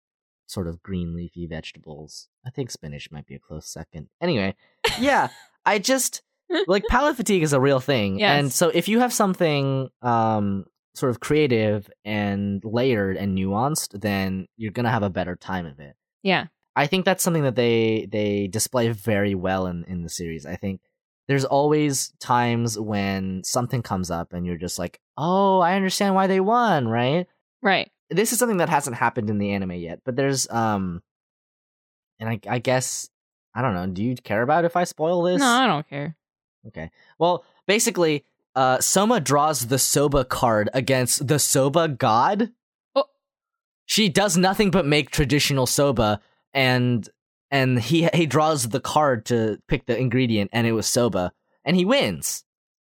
[0.47, 2.27] sort of green leafy vegetables.
[2.45, 4.09] I think spinach might be a close second.
[4.19, 4.55] Anyway,
[4.99, 5.29] yeah,
[5.65, 6.23] I just
[6.67, 8.39] like palate fatigue is a real thing, Yes.
[8.39, 14.47] and so if you have something um sort of creative and layered and nuanced, then
[14.57, 15.95] you're gonna have a better time of it.
[16.23, 16.47] Yeah.
[16.75, 20.45] I think that's something that they they display very well in in the series.
[20.45, 20.81] I think
[21.27, 26.27] there's always times when something comes up and you're just like, "Oh, I understand why
[26.27, 27.27] they won," right?
[27.61, 27.91] Right.
[28.09, 31.01] This is something that hasn't happened in the anime yet, but there's um
[32.19, 33.09] and I I guess
[33.53, 35.39] I don't know, do you care about if I spoil this?
[35.39, 36.15] No, I don't care.
[36.67, 36.89] Okay.
[37.19, 38.23] Well, basically,
[38.55, 42.51] uh Soma draws the Soba card against the Soba god.
[42.95, 43.05] Oh.
[43.85, 46.21] She does nothing but make traditional soba
[46.53, 47.07] and
[47.49, 51.33] and he he draws the card to pick the ingredient and it was soba
[51.65, 52.43] and he wins.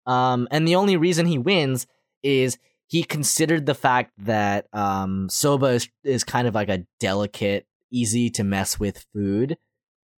[0.06, 1.86] Um and the only reason he wins
[2.22, 7.66] is he considered the fact that um soba is, is kind of like a delicate,
[7.90, 9.56] easy to mess with food.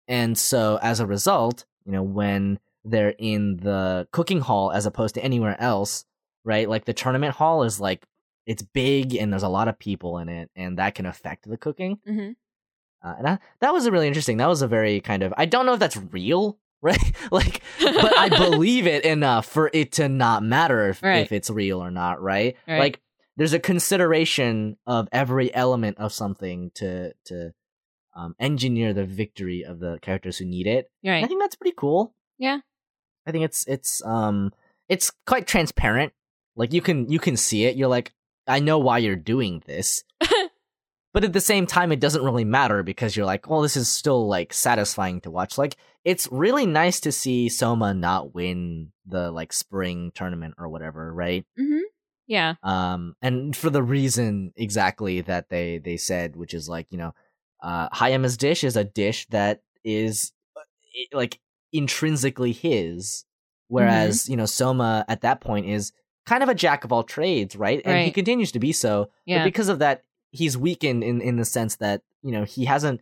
[0.09, 5.15] And so as a result, you know, when they're in the cooking hall as opposed
[5.17, 6.05] to anywhere else,
[6.45, 6.69] right?
[6.69, 8.05] Like the tournament hall is like
[8.47, 11.57] it's big and there's a lot of people in it, and that can affect the
[11.57, 11.99] cooking.
[12.09, 12.33] Mm-hmm.
[13.09, 14.37] Uh, and I, that was a really interesting.
[14.37, 17.13] That was a very kind of I don't know if that's real, right?
[17.31, 21.19] like, but I believe it enough for it to not matter if, Right.
[21.25, 22.57] if it's real or not, right?
[22.67, 22.79] Right.
[22.79, 23.01] Like,
[23.37, 27.53] there's a consideration of every element of something to to
[28.15, 30.91] um, engineer the victory of the characters who need it.
[31.05, 31.25] Right.
[31.25, 32.15] I think that's pretty cool.
[32.39, 32.59] Yeah.
[33.27, 34.53] I think it's it's um
[34.89, 36.13] it's quite transparent.
[36.57, 37.77] Like you can you can see it.
[37.77, 38.13] You're like,
[38.47, 40.05] I know why you're doing this.
[41.13, 43.89] but at the same time it doesn't really matter because you're like, well, this is
[43.89, 45.57] still like satisfying to watch.
[45.59, 51.13] Like it's really nice to see Soma not win the like spring tournament or whatever,
[51.13, 51.47] right?
[51.59, 51.79] Mm-hmm.
[52.29, 52.55] Yeah.
[52.63, 57.15] um and for the reason exactly that they they said which is like you know
[57.63, 60.61] uh hayama's dish is a dish that is uh,
[61.13, 61.41] like
[61.73, 63.25] intrinsically his
[63.69, 65.93] whereas you know soma at that point is
[66.27, 69.39] kind of a jack of all trades right and he continues to be so Yeah.
[69.39, 73.01] but because of that he's weakened in in the sense that you know he hasn't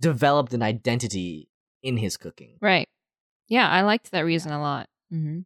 [0.00, 1.48] developed an identity
[1.82, 2.88] in his cooking Right.
[3.48, 4.88] Yeah, I liked that reason a lot.
[5.12, 5.40] Mm-hmm.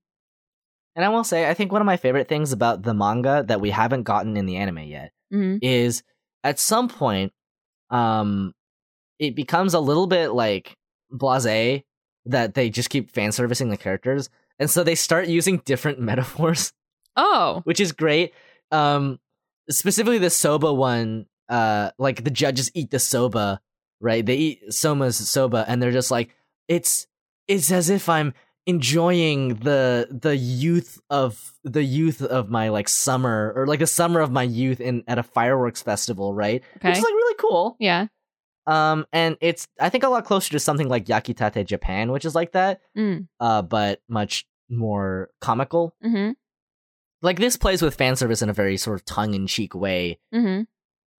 [0.97, 3.61] and i will say i think one of my favorite things about the manga that
[3.61, 5.59] we haven't gotten in the anime yet Mm-hmm.
[5.63, 6.03] is
[6.45, 7.33] at some point
[7.91, 8.53] um
[9.19, 10.77] it becomes a little bit like
[11.11, 11.83] blase
[12.27, 16.73] that they just keep fan servicing the characters and so they start using different metaphors
[17.17, 17.61] Oh.
[17.65, 18.33] which is great
[18.71, 19.19] um
[19.71, 23.61] specifically the soba one uh like the judges eat the soba
[24.01, 26.31] right they eat soma's soba and they're just like
[26.69, 27.07] it's
[27.49, 28.35] it's as if I'm
[28.67, 34.21] enjoying the the youth of the youth of my like summer or like the summer
[34.21, 36.63] of my youth in at a fireworks festival, right?
[36.77, 36.89] Okay.
[36.89, 37.77] Which is like really cool.
[37.81, 38.07] Yeah.
[38.67, 42.35] Um, and it's I think a lot closer to something like Yakitate Japan, which is
[42.35, 43.27] like that, Mm.
[43.41, 45.95] uh, but much more comical.
[46.05, 46.33] Mm-hmm.
[47.23, 50.19] Like this plays with fan service in a very sort of tongue in cheek way,
[50.35, 50.63] Mm-hmm.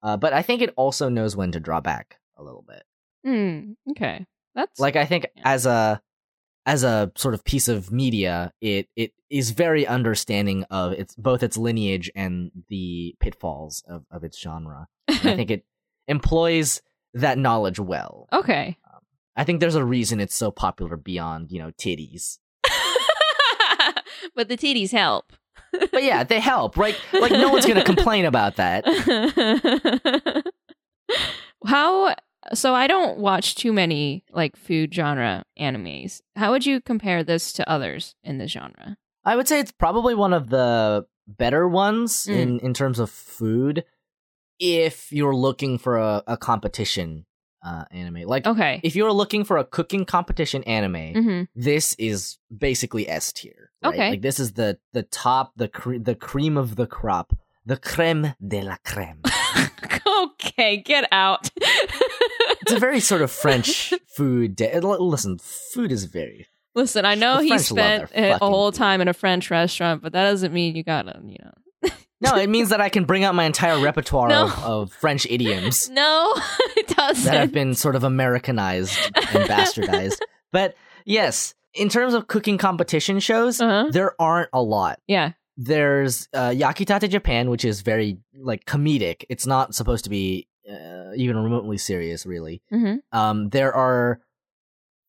[0.07, 2.83] uh, but I think it also knows when to draw back a little bit.
[3.25, 3.75] Mm.
[3.91, 4.25] Okay.
[4.55, 5.41] That's Like I think Yeah.
[5.45, 6.01] as a
[6.65, 11.43] as a sort of piece of media, it it is very understanding of its both
[11.43, 14.87] its lineage and the pitfalls of, of its genre.
[15.09, 15.65] I think it
[16.07, 16.81] employs
[17.13, 18.27] that knowledge well.
[18.33, 18.77] okay.
[19.35, 22.37] I think there's a reason it's so popular beyond, you know, titties.
[24.35, 25.33] but the titties help.
[25.91, 26.95] But yeah, they help, right?
[27.11, 28.83] Like no one's gonna complain about that.
[31.65, 32.15] How
[32.53, 36.21] so I don't watch too many like food genre animes.
[36.35, 38.97] How would you compare this to others in the genre?
[39.25, 42.35] I would say it's probably one of the better ones Mm.
[42.37, 43.85] in in terms of food.
[44.59, 47.25] If you're looking for a, a competition
[47.65, 48.81] uh, anime, like Okay.
[48.83, 51.47] if you're looking for a cooking competition anime, Mhm.
[51.55, 53.71] this is basically S tier.
[53.83, 53.93] right?
[53.93, 54.09] Okay.
[54.11, 57.33] like this is the the top, the cre- the cream of the crop,
[57.65, 59.21] the creme de la creme.
[60.23, 61.49] okay, get out.
[61.57, 64.55] it's a very sort of French food.
[64.55, 66.47] De- listen, food is very.
[66.75, 70.51] Listen, I know he spent a whole time in a French restaurant, but that doesn't
[70.53, 71.51] mean you gotta, you know.
[72.23, 74.45] No, it means that I can bring out my entire repertoire No.
[74.45, 76.33] of, of French idioms No,
[76.77, 77.25] it doesn't.
[77.25, 80.19] that have been sort of Americanized and bastardized.
[80.51, 83.89] But yes, in terms of cooking competition shows, Uh-huh.
[83.91, 84.99] there aren't a lot.
[85.07, 85.33] Yeah.
[85.57, 89.23] there's uh, Yakitate Japan, which is very like comedic.
[89.29, 92.61] It's not supposed to be uh, even remotely serious, really.
[92.71, 92.99] Mhm.
[93.11, 94.19] Um, there are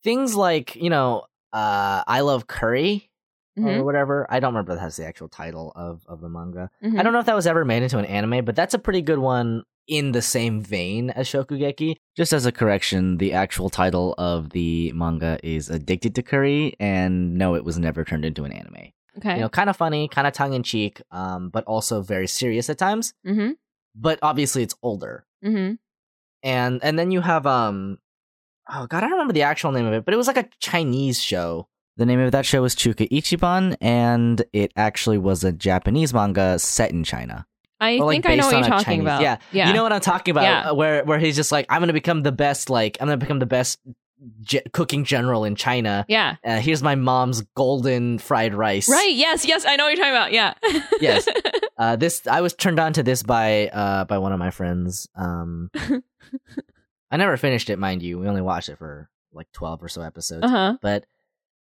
[0.02, 3.08] things like you know, uh, I love curry
[3.56, 3.84] or Mhm.
[3.84, 4.26] whatever.
[4.30, 6.70] I don't remember that's the actual title of of the manga.
[6.82, 6.98] Mhm.
[6.98, 9.00] I don't know if that was ever made into an anime, but that's a pretty
[9.02, 11.96] good one in the same vein as Shokugeki.
[12.16, 17.34] Just as a correction, the actual title of the manga is Addicted to Curry, and
[17.36, 19.34] no, it was never turned into an anime Okay.
[19.34, 22.68] you know, kind of funny, kind of tongue in cheek, um, but also very serious
[22.70, 23.12] at times.
[23.26, 23.52] mm-hmm.
[23.94, 25.74] But obviously, it's older, Mm-hmm.
[26.42, 27.98] and and then you have um,
[28.72, 30.48] oh god, I don't remember the actual name of it, but it was like a
[30.60, 31.68] Chinese show.
[31.96, 36.58] The name of that show was Chuka Ichiban, and it actually was a Japanese manga
[36.58, 37.46] set in China.
[37.80, 39.22] I like, think I know what you're talking Chinese- about.
[39.22, 39.68] Yeah, Yeah.
[39.68, 40.44] you know what I'm talking about.
[40.44, 40.70] Yeah.
[40.70, 43.38] uh, Where where he's just like, I'm gonna become the best, like I'm gonna become
[43.40, 43.78] the best
[44.72, 46.04] cooking general in China.
[46.08, 46.36] yeah.
[46.44, 48.88] Uh, here's my mom's golden fried rice.
[48.88, 49.12] Right.
[49.14, 49.44] Yes.
[49.44, 49.66] Yes.
[49.66, 50.32] I know what you're talking about.
[50.32, 50.54] Yeah.
[51.00, 51.28] Yes.
[51.76, 55.08] Uh, this I was turned on to this by uh by one of my friends.
[55.16, 55.70] Um,
[57.10, 58.18] I never finished it, mind you.
[58.18, 60.44] We only watched it for like twelve or so episodes.
[60.44, 60.76] uh huh.
[60.80, 61.04] But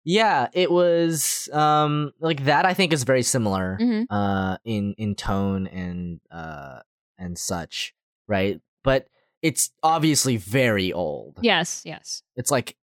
[0.05, 2.67] yeah, it was um like that.
[2.67, 4.07] I think is very similar Mhm.
[4.11, 6.81] uh in in tone and uh
[7.19, 7.95] and such,
[8.29, 8.61] right?
[8.83, 9.07] But
[9.43, 11.39] it's obviously very old.
[11.43, 11.83] Yes.
[11.85, 12.23] Yes.
[12.37, 12.77] It's like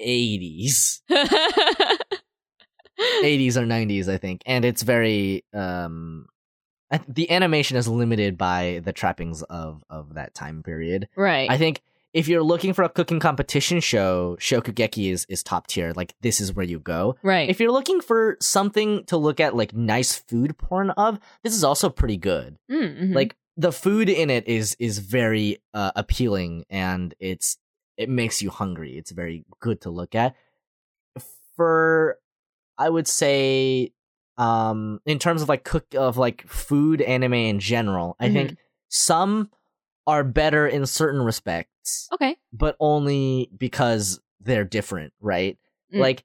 [0.00, 1.02] eighties.
[3.22, 6.26] 80s or 90s i think and it's very um
[7.08, 11.50] the animation is limited by the trappings of of that time period right.
[11.50, 11.82] i think
[12.14, 15.92] if you're looking for a cooking competition show shokugeki is is top tier.
[15.94, 17.16] Like this is where you go.
[17.22, 17.50] Right.
[17.50, 21.64] if you're looking for something to look at like nice food porn of this is
[21.64, 22.56] also pretty good.
[22.70, 23.14] Mm, mhm.
[23.14, 27.58] like the food in it is is very uh, appealing and it's
[27.96, 28.96] it makes you hungry.
[28.96, 30.34] It's very good to look at.
[31.56, 32.18] For
[32.76, 33.92] i would say
[34.36, 38.56] um in terms of like cook of like food anime in general i think
[38.88, 39.48] some
[40.06, 42.36] are better in certain respects okay.
[42.52, 45.58] but only because they're different right
[45.92, 46.00] Mm.
[46.00, 46.24] like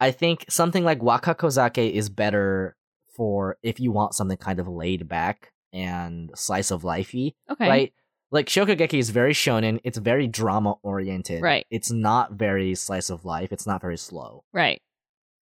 [0.00, 2.76] i think something like wakakozake is better
[3.16, 7.68] for if you want something kind of laid back and slice of lifey Okay.
[7.68, 7.92] right?
[8.30, 9.80] Like Shokugeki is very shonen.
[9.84, 11.40] It's very drama oriented.
[11.42, 11.66] Right.
[11.70, 13.52] It's not very slice of life.
[13.52, 14.82] It's not very slow, Right.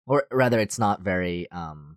[0.07, 1.51] or rather, it's not very.
[1.51, 1.97] um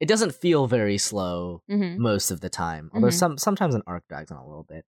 [0.00, 2.90] It doesn't feel very slow hmm most of the time.
[2.94, 3.12] Although Mhm.
[3.22, 4.84] some sometimes an arc drags on a little bit.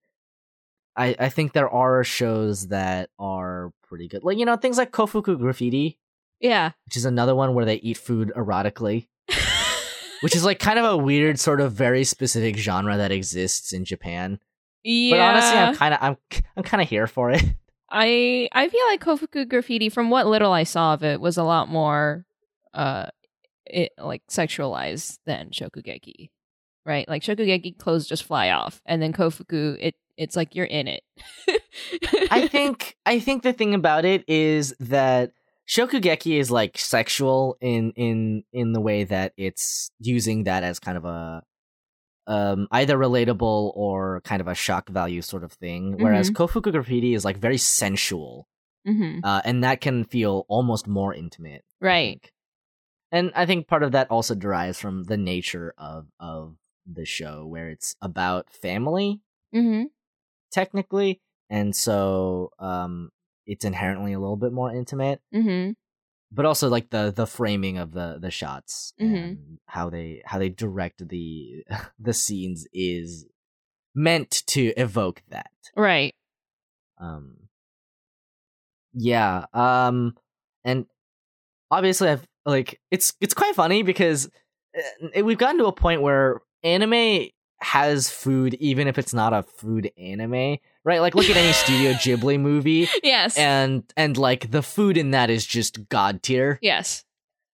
[0.96, 4.24] I I think there are shows that are pretty good.
[4.24, 5.98] Like you know things like Kofuku Graffiti,
[6.40, 6.72] Yeah.
[6.86, 9.08] which is another one where they eat food erotically.
[10.22, 13.84] Which is like kind of a weird, sort of very specific genre that exists in
[13.84, 14.38] Japan.
[14.82, 15.10] yeah.
[15.12, 16.16] But honestly, I'm kind of I'm
[16.56, 17.42] I'm kind of here for it.
[17.90, 21.44] I I feel like Kofuku graffiti, from what little I saw of it, was a
[21.44, 22.24] lot more
[22.72, 23.06] uh
[23.66, 26.30] it like sexualized than Shokugeki.
[26.86, 27.06] Right?
[27.08, 31.02] Like Shokugeki clothes just fly off and then Kofuku it it's like you're in it.
[32.30, 35.32] I think I think the thing about it is that
[35.68, 40.96] Shokugeki is like sexual in in in the way that it's using that as kind
[40.96, 41.42] of a
[42.28, 47.14] um either relatable or kind of a shock value sort of thing whereas kofuku graffiti
[47.14, 48.48] is like very sensual
[48.86, 49.18] Mm-hmm.
[49.24, 52.20] uh, and that can feel almost more intimate Right.
[52.22, 52.32] think.
[53.12, 56.56] and i think part of that also derives from the nature of of
[56.86, 59.20] the show where it's about family
[59.54, 59.84] Mm-hmm.
[60.50, 61.20] Technically
[61.50, 63.10] and so um
[63.46, 65.72] it's inherently a little bit more intimate Mm-hmm.
[66.32, 69.24] but also like the the framing of the the shots Mhm.
[69.24, 71.64] and how they how they direct the
[71.98, 73.26] the scenes is
[73.94, 76.14] meant to evoke that Right.
[76.98, 77.36] um
[78.92, 80.14] yeah um
[80.64, 80.86] and
[81.70, 84.30] obviously i've like it's it's quite funny because
[84.76, 87.26] uh, we've gotten to a point where anime
[87.60, 91.92] has food even if it's not a food anime right like look at any studio
[91.94, 93.36] ghibli movie Yes.
[93.38, 97.04] and and like the food in that is just god tier yes.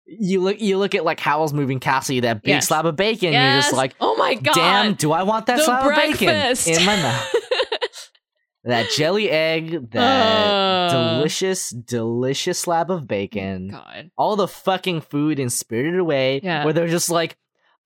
[0.07, 2.69] you look you look at like Howl's Moving Castle, that big Yes.
[2.69, 3.33] slab of bacon.
[3.33, 3.53] yes.
[3.55, 4.55] You're just like, oh my god.
[4.55, 7.35] damn, do I want that the slab breakfast of bacon in my mouth?
[8.65, 11.17] that jelly egg, that Uh.
[11.19, 14.11] delicious, delicious slab of bacon, God.
[14.17, 16.65] all the fucking food in Spirited Away, Yeah.
[16.65, 17.37] where they're just like,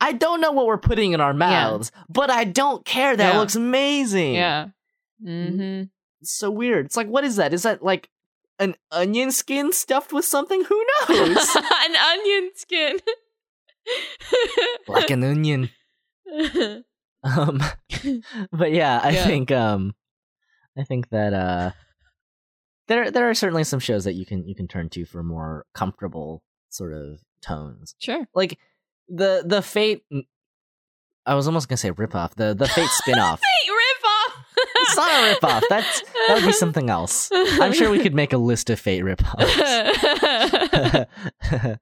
[0.02, 3.16] I don't know what we're putting in our mouths, but I don't care.
[3.16, 3.38] That Yeah.
[3.38, 4.34] looks amazing.
[4.34, 4.68] Yeah.
[5.24, 5.84] Mm-hmm.
[6.20, 6.86] It's so weird.
[6.86, 7.54] It's like, what is that?
[7.54, 8.08] Is that like
[8.58, 10.64] an onion skin stuffed with something?
[10.64, 11.56] Who knows?
[11.56, 12.98] An onion skin.
[14.88, 15.70] like an onion.
[17.24, 17.62] Um,
[18.52, 19.24] but yeah, I Yeah.
[19.24, 19.94] think um,
[20.76, 21.70] I think that uh,
[22.88, 25.64] there there are certainly some shows that you can you can turn to for more
[25.74, 27.94] comfortable sort of tones.
[27.98, 28.26] sure.
[28.34, 28.58] Like
[29.08, 30.04] the the Fate.
[31.24, 32.34] I was almost gonna say ripoff.
[32.34, 33.38] The the Fate spinoff.
[33.40, 34.44] Hey, rip off.
[34.76, 35.62] it's not a ripoff.
[35.68, 37.30] That's that would be something else.
[37.32, 41.06] I'm sure we could make a list of Fate ripoffs.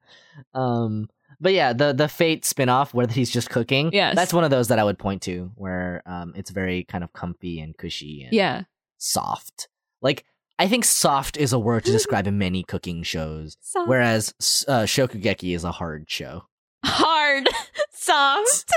[0.54, 1.08] um
[1.40, 4.14] but yeah the the fate spin-off where he's just cooking Yes.
[4.16, 7.12] that's one of those that i would point to where um it's very kind of
[7.12, 8.62] comfy and cushy and yeah.
[8.98, 9.68] soft
[10.02, 10.24] like
[10.58, 13.56] i think soft is a word to describe many cooking shows
[13.86, 14.34] whereas
[14.68, 16.44] uh, shokugeki is a hard show
[16.84, 17.48] Hard.
[17.92, 18.70] Soft.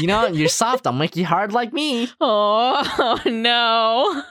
[0.00, 4.22] you know you're soft i'll make you hard like me Oh, no.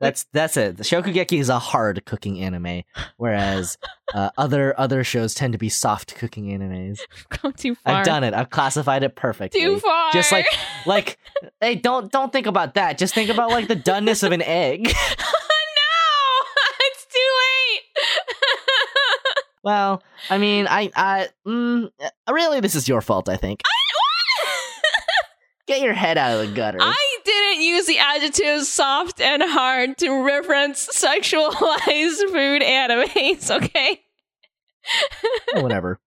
[0.00, 2.82] that's that's it the shokugeki is a hard cooking anime
[3.18, 3.76] whereas
[4.14, 6.98] uh, other other shows tend to be soft cooking animes
[7.28, 7.96] Come too far.
[7.96, 10.10] i've done it i've classified it perfectly Too far.
[10.12, 10.46] just like
[10.86, 11.18] like
[11.60, 14.84] hey don't don't think about that just think about like the doneness of an egg
[14.88, 14.92] no,
[16.80, 18.04] it's too late.
[19.66, 23.60] Well i mean i i mm, uh, really this is your fault i think.
[25.66, 26.78] Get your head out of the gutter.
[26.80, 34.02] I didn't use the adjectives soft and hard to reference sexualized food animes, okay?
[35.56, 35.98] Oh, whatever.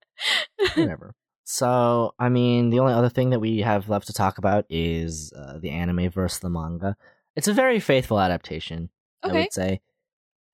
[0.76, 1.14] Whatever.
[1.44, 5.34] So i mean the only other thing that we have left to talk about is
[5.34, 6.96] uh, the anime versus the manga.
[7.36, 8.90] It's a very faithful adaptation
[9.22, 9.82] i would say.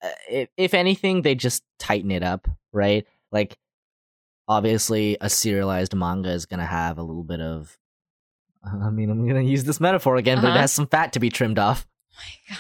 [0.04, 3.58] Uh, if, if anything they just tighten it up right like
[4.48, 7.78] obviously a serialized manga is going to have a little bit of
[8.64, 10.60] i mean i'm going to use this metaphor again but it Uh-huh.
[10.60, 12.56] has some fat to be trimmed off Oh my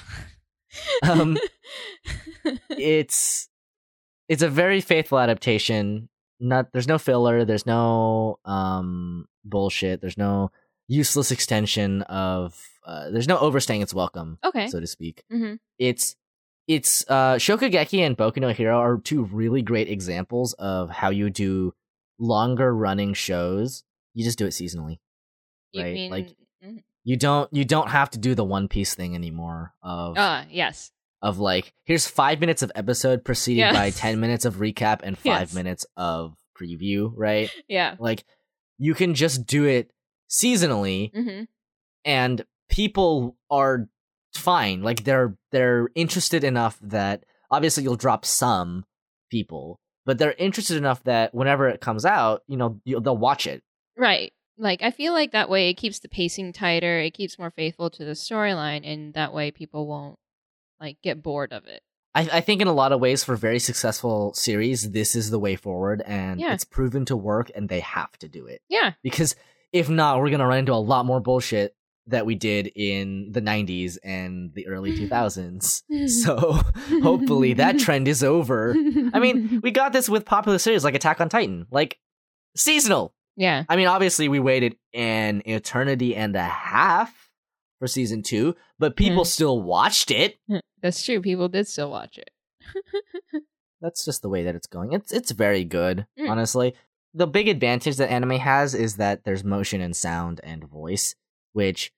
[1.11, 1.19] god.
[1.21, 1.37] um
[2.69, 3.47] it's
[4.27, 6.09] it's a very faithful adaptation
[6.39, 10.51] not there's no filler there's no um bullshit there's no
[10.87, 14.67] useless extension of uh, there's no overstaying its welcome okay.
[14.67, 15.59] so to speak Mhm.
[15.79, 16.15] it's
[16.67, 21.29] it's uh Shokugeki and Boku no Hero are two really great examples of how you
[21.29, 21.73] do
[22.19, 23.83] longer running shows.
[24.13, 24.99] You just do it seasonally.
[25.71, 26.83] You right, mean like- Mhm.
[27.03, 30.91] You don't you don't have to do the One Piece thing anymore of Ah, yes.
[31.21, 35.25] of like here's 5 minutes of episode preceded by 10 minutes of recap and 5
[35.25, 35.53] Yes.
[35.53, 37.51] minutes of preview, right?
[37.67, 37.95] Yeah.
[37.99, 38.23] Like
[38.79, 39.91] you can just do it
[40.31, 41.43] seasonally hmm
[42.03, 43.87] and people are
[44.37, 48.85] fine like they're they're interested enough that obviously you'll drop some
[49.31, 53.61] people but they're interested enough that whenever it comes out you know they'll watch it
[53.97, 54.33] Right.
[54.57, 57.89] Like I feel like that way it keeps the pacing tighter, it keeps more faithful
[57.91, 60.17] to the storyline, and that way people won't
[60.81, 61.81] like get bored of it.
[62.13, 65.39] I, I think in a lot of ways for very successful series this is the
[65.39, 66.53] way forward and Yeah.
[66.53, 68.91] it's proven to work and they have to do it Yeah.
[69.03, 69.35] because
[69.73, 71.73] if not we're gonna run into a lot more bullshit
[72.07, 75.81] that we did in the 90s and the early 2000s
[76.23, 76.59] so
[77.01, 78.75] hopefully that trend is over
[79.13, 81.97] I mean, we got this with popular series like Attack on Titan, like
[82.55, 83.13] seasonal.
[83.35, 83.63] yeah.
[83.69, 87.29] I mean, obviously, we waited an eternity and a half
[87.79, 89.27] for season two, but people Hmm.
[89.29, 90.37] still watched it.
[90.81, 91.21] That's true.
[91.21, 92.29] People did still watch it.
[93.81, 94.93] that's just the way that it's going.
[94.93, 96.29] It's it's very good, Mm.
[96.29, 96.73] honestly.
[97.13, 101.15] The big advantage that anime has is that there's motion and sound and voice,
[101.53, 101.91] which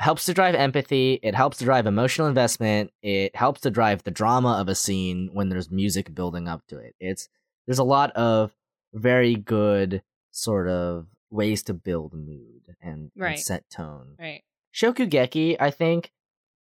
[0.00, 1.20] helps to drive empathy.
[1.22, 2.90] It helps to drive emotional investment.
[3.02, 6.78] It helps to drive the drama of a scene when there's music building up to
[6.78, 6.94] it.
[6.98, 7.28] It's
[7.66, 8.52] there's a lot of
[8.92, 14.16] very good sort of ways to build mood and, and set tone.
[14.18, 14.42] Right.
[14.74, 16.12] Shokugeki, I think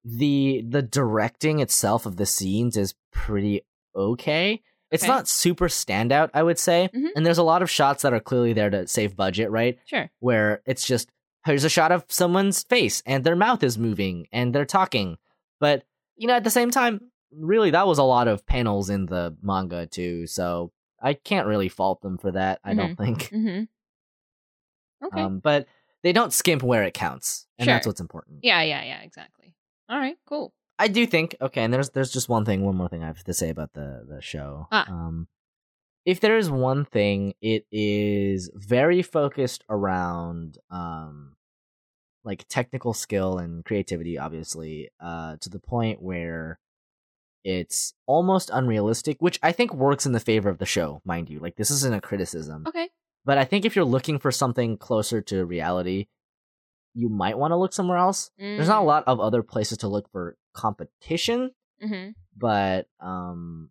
[0.05, 3.63] the the directing itself of the scenes is pretty
[3.97, 4.63] okay.
[4.91, 5.13] It's Okay.
[5.13, 6.89] not super standout, I would say.
[6.95, 7.09] Mhm.
[7.17, 9.79] And there's a lot of shots that are clearly there to save budget, right?
[9.87, 10.11] Sure.
[10.21, 11.11] Where it's just
[11.45, 15.19] here's a shot of someone's face and their mouth is moving and they're talking.
[15.61, 15.85] But
[16.17, 17.01] you know, at the same time,
[17.33, 20.73] really that was a lot of panels in the manga too, so
[21.03, 23.29] I can't really fault them for that, I don't think.
[23.31, 23.65] Mm-hmm.
[25.07, 25.21] Okay.
[25.21, 25.67] Um, but
[26.03, 27.47] they don't skimp where it counts.
[27.59, 28.41] And that's what's important.
[28.43, 29.55] yeah, yeah, yeah, exactly.
[29.89, 30.55] All right, cool.
[30.79, 33.23] I do think okay, and there's there's just one thing, one more thing I have
[33.25, 34.67] to say about the the show.
[34.73, 34.91] Ah.
[34.91, 35.29] Um,
[36.05, 41.37] if there is one thing, it is very focused around um,
[42.25, 46.59] like technical skill and creativity, obviously, uh, to the point where
[47.45, 51.39] it's almost unrealistic, which I think works in the favor of the show, mind you.
[51.41, 52.89] Like this isn't a criticism, Okay.
[53.25, 56.07] but I think if you're looking for something closer to reality,
[56.95, 58.31] you might want to look somewhere else.
[58.39, 61.51] There's not a lot of other places to look for competition,
[61.83, 62.11] Mm-hmm.
[62.37, 63.71] but um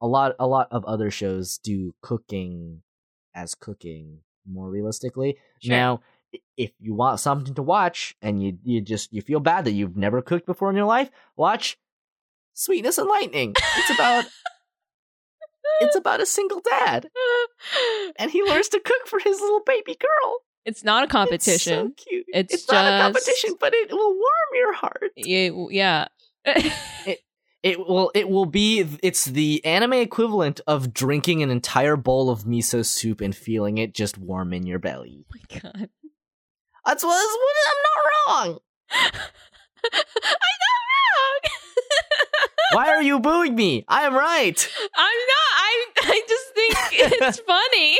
[0.00, 2.82] a lot a lot of other shows do cooking
[3.34, 4.20] as cooking
[4.50, 5.36] more realistically.
[5.60, 5.70] Sure.
[5.76, 6.00] Now,
[6.56, 9.96] if you want something to watch and you you just you feel bad that you've
[9.96, 11.78] never cooked before in your life, watch
[12.54, 13.54] Sweetness and Lightning.
[13.78, 14.24] It's about
[15.80, 17.08] it's about a single dad
[18.18, 20.38] and he learns to cook for his little baby girl.
[20.64, 21.94] it's not a It's so competition.
[21.96, 22.24] cute.
[22.28, 25.10] It's not a competition, but it will warm your heart.
[25.16, 26.08] You- yeah.
[27.06, 27.20] It
[27.76, 32.84] will it will be it's the anime equivalent of drinking an entire bowl of miso
[32.84, 35.24] soup and feeling it just warm in your belly.
[35.24, 35.90] oh my god.
[36.86, 38.58] That's what, that's what I'm not wrong.
[39.92, 40.00] I'm
[40.64, 40.78] not
[41.18, 41.52] wrong.
[42.72, 43.84] Why are you booing me?
[43.88, 44.70] I am right.
[44.96, 45.48] I'm not.
[45.54, 47.98] I I just think it's funny.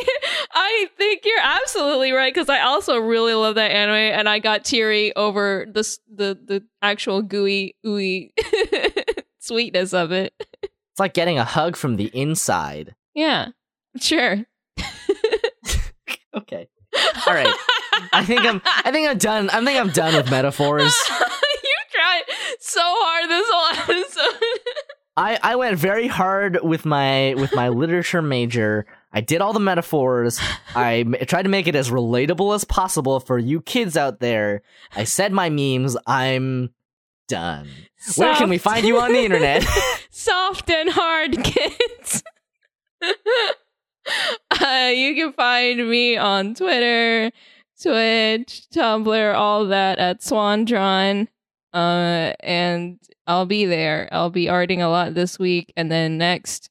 [0.53, 4.65] I think you're absolutely right because I also really love that anime, and I got
[4.65, 8.31] teary over the the the actual gooey ooey
[9.49, 10.33] sweetness of it.
[10.63, 12.97] It's like getting a hug from the inside.
[13.15, 13.51] Yeah,
[14.01, 14.45] sure.
[16.35, 16.69] Okay.
[17.27, 17.53] All right.
[18.13, 19.51] I think I'm I think I'm done.
[19.51, 20.95] I think I'm done with metaphors.
[21.11, 22.23] you tried
[22.61, 24.59] so hard this whole episode.
[25.17, 28.87] I, I went very hard with my with my literature major.
[29.13, 30.39] I did all the metaphors.
[30.77, 34.63] I m- tried to make it as relatable as possible for you kids out there.
[34.95, 35.97] I said my memes.
[36.07, 36.71] I'm
[37.29, 37.69] done.
[38.17, 39.65] Where can we find you on the internet?
[40.11, 42.23] Soft and hard kids.
[43.03, 47.31] uh, you can find me on Twitter,
[47.81, 51.29] Twitch, Tumblr, all that at Swandron.
[51.73, 54.09] Uh, and I'll be there.
[54.11, 56.71] I'll be arting a lot this week, and then next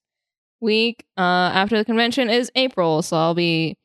[0.59, 3.77] week, uh, after the convention is April, so I'll be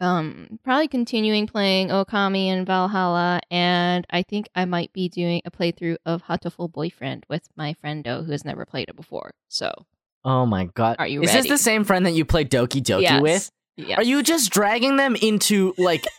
[0.00, 5.50] um probably continuing playing Okami and Valhalla, and I think I might be doing a
[5.50, 9.32] playthrough of Hatoful Boyfriend with my friendo who has never played it before.
[9.48, 9.72] So
[10.24, 10.96] oh my god.
[10.98, 11.48] Are you Is ready?
[11.48, 13.22] this the same friend that you played Doki Doki Yes.
[13.22, 13.50] with?
[13.76, 16.04] yeah, Are you just dragging them into like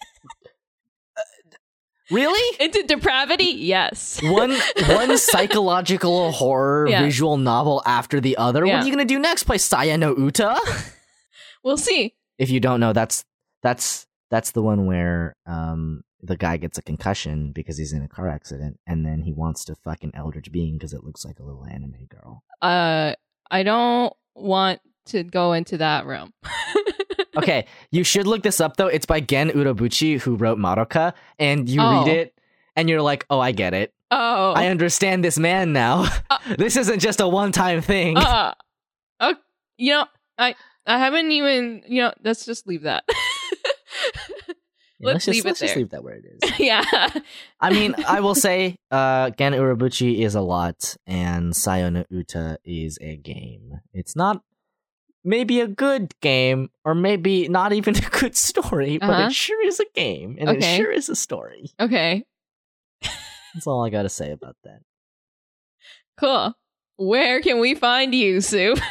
[2.11, 2.57] Really?
[2.59, 3.45] into depravity?
[3.45, 4.19] Yes.
[4.23, 4.55] one
[4.89, 7.03] one psychological horror Yeah.
[7.03, 8.65] visual novel after the other.
[8.65, 9.43] What are you gonna do next?
[9.43, 10.59] Play Saya no Uta?
[11.63, 12.15] We'll see.
[12.39, 13.25] if you don't know, that's
[13.61, 18.07] that's that's the one where um the guy gets a concussion because he's in a
[18.07, 21.39] car accident, and then he wants to fuck an eldritch being because it looks like
[21.39, 22.43] a little anime girl.
[22.61, 23.13] Uh,
[23.49, 26.33] I don't want to go into that room.
[27.37, 28.87] Okay, you should look this up though.
[28.87, 31.89] It's by Gen Urobuchi, who wrote Madoka, and you Oh.
[32.03, 32.33] read it,
[32.75, 33.93] and you're like, "Oh, I get it.
[34.11, 36.09] Oh, I understand this man now.
[36.29, 36.37] Uh.
[36.57, 38.53] this isn't just a one-time thing." uh,
[39.21, 39.33] uh,
[39.77, 40.05] you know,
[40.37, 40.55] I
[40.85, 42.13] I haven't even you know.
[42.23, 43.05] Let's just leave that.
[44.99, 45.81] Yeah, let's just, leave it let's just there.
[45.81, 46.51] leave that where it is.
[46.59, 46.83] yeah.
[47.61, 52.57] I mean, I will say, uh, Gen Urobuchi is a lot, and Saya no Uta
[52.65, 53.79] is a game.
[53.93, 54.41] It's not
[55.23, 59.27] maybe a good game, or maybe not even a good story, but Uh-huh.
[59.27, 60.73] it sure is a game, and Okay.
[60.75, 61.71] it sure is a story.
[61.79, 62.25] Okay.
[63.53, 64.81] That's all I gotta say about that.
[66.17, 66.53] Cool.
[66.97, 68.75] Where can we find you, Sue?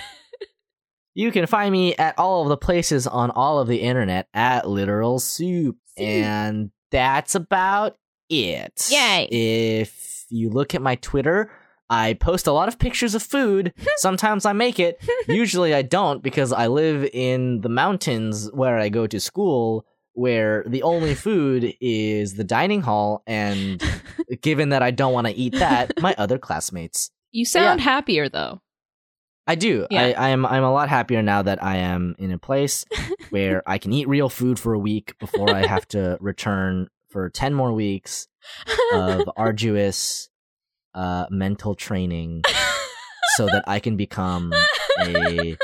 [1.18, 4.68] You can find me at all of the places on all of the internet at
[4.68, 5.76] Literal Soup.
[5.96, 7.96] And that's about
[8.30, 8.88] it.
[8.88, 9.24] Yay.
[9.28, 11.50] If you look at my Twitter,
[11.90, 13.74] I post a lot of pictures of food.
[13.96, 15.02] Sometimes I make it.
[15.26, 20.62] Usually I don't because I live in the mountains where I go to school where
[20.68, 23.82] the only food is the dining hall and
[24.40, 27.10] given that I don't want to eat that, my other classmates.
[27.32, 28.60] You sound happier though.
[29.48, 29.86] I do.
[29.90, 30.02] Yeah.
[30.02, 32.84] I, I am I'm a lot happier now that I am in a place
[33.30, 37.30] where I can eat real food for a week before I have to return for
[37.30, 38.28] 10 more weeks
[38.92, 40.28] of arduous
[40.94, 42.42] uh, mental training
[43.36, 44.52] so that I can become
[45.00, 45.56] a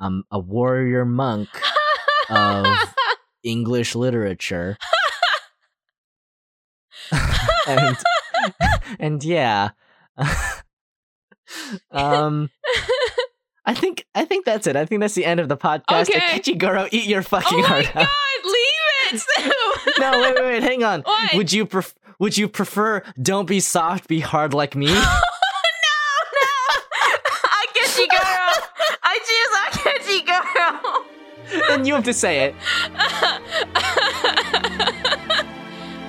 [0.00, 1.48] um a warrior monk
[2.28, 2.66] of
[3.42, 4.76] English literature.
[7.66, 7.96] and
[8.98, 9.70] and yeah.
[11.90, 12.50] um
[13.66, 14.76] I think I think that's it.
[14.76, 16.08] I think that's the end of the podcast.
[16.10, 16.20] Okay.
[16.40, 18.08] Kichigoro, eat your fucking oh my heart god, out.
[18.44, 18.54] leave
[19.12, 19.22] it!
[19.98, 21.02] No, wait, wait, wait, hang on.
[21.02, 21.34] What?
[21.34, 24.86] Would you pref- would you prefer don't be soft, be hard like me?
[24.92, 25.02] no, no!
[27.60, 28.66] Akechigoro!
[29.02, 31.04] I choose Akechigoro!
[31.68, 32.54] then you have to say it.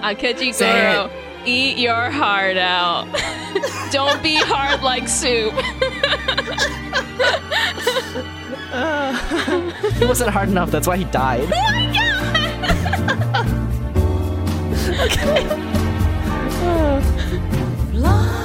[0.01, 1.11] Akechigoro,
[1.45, 3.07] eat your heart out.
[3.91, 5.53] Don't be hard like soup
[8.73, 9.18] uh,
[10.01, 10.72] it wasn't hard enough.
[10.72, 11.43] That's why he died.
[11.43, 12.22] Oh my god!
[15.11, 15.68] okay.
[16.61, 18.40] Uh.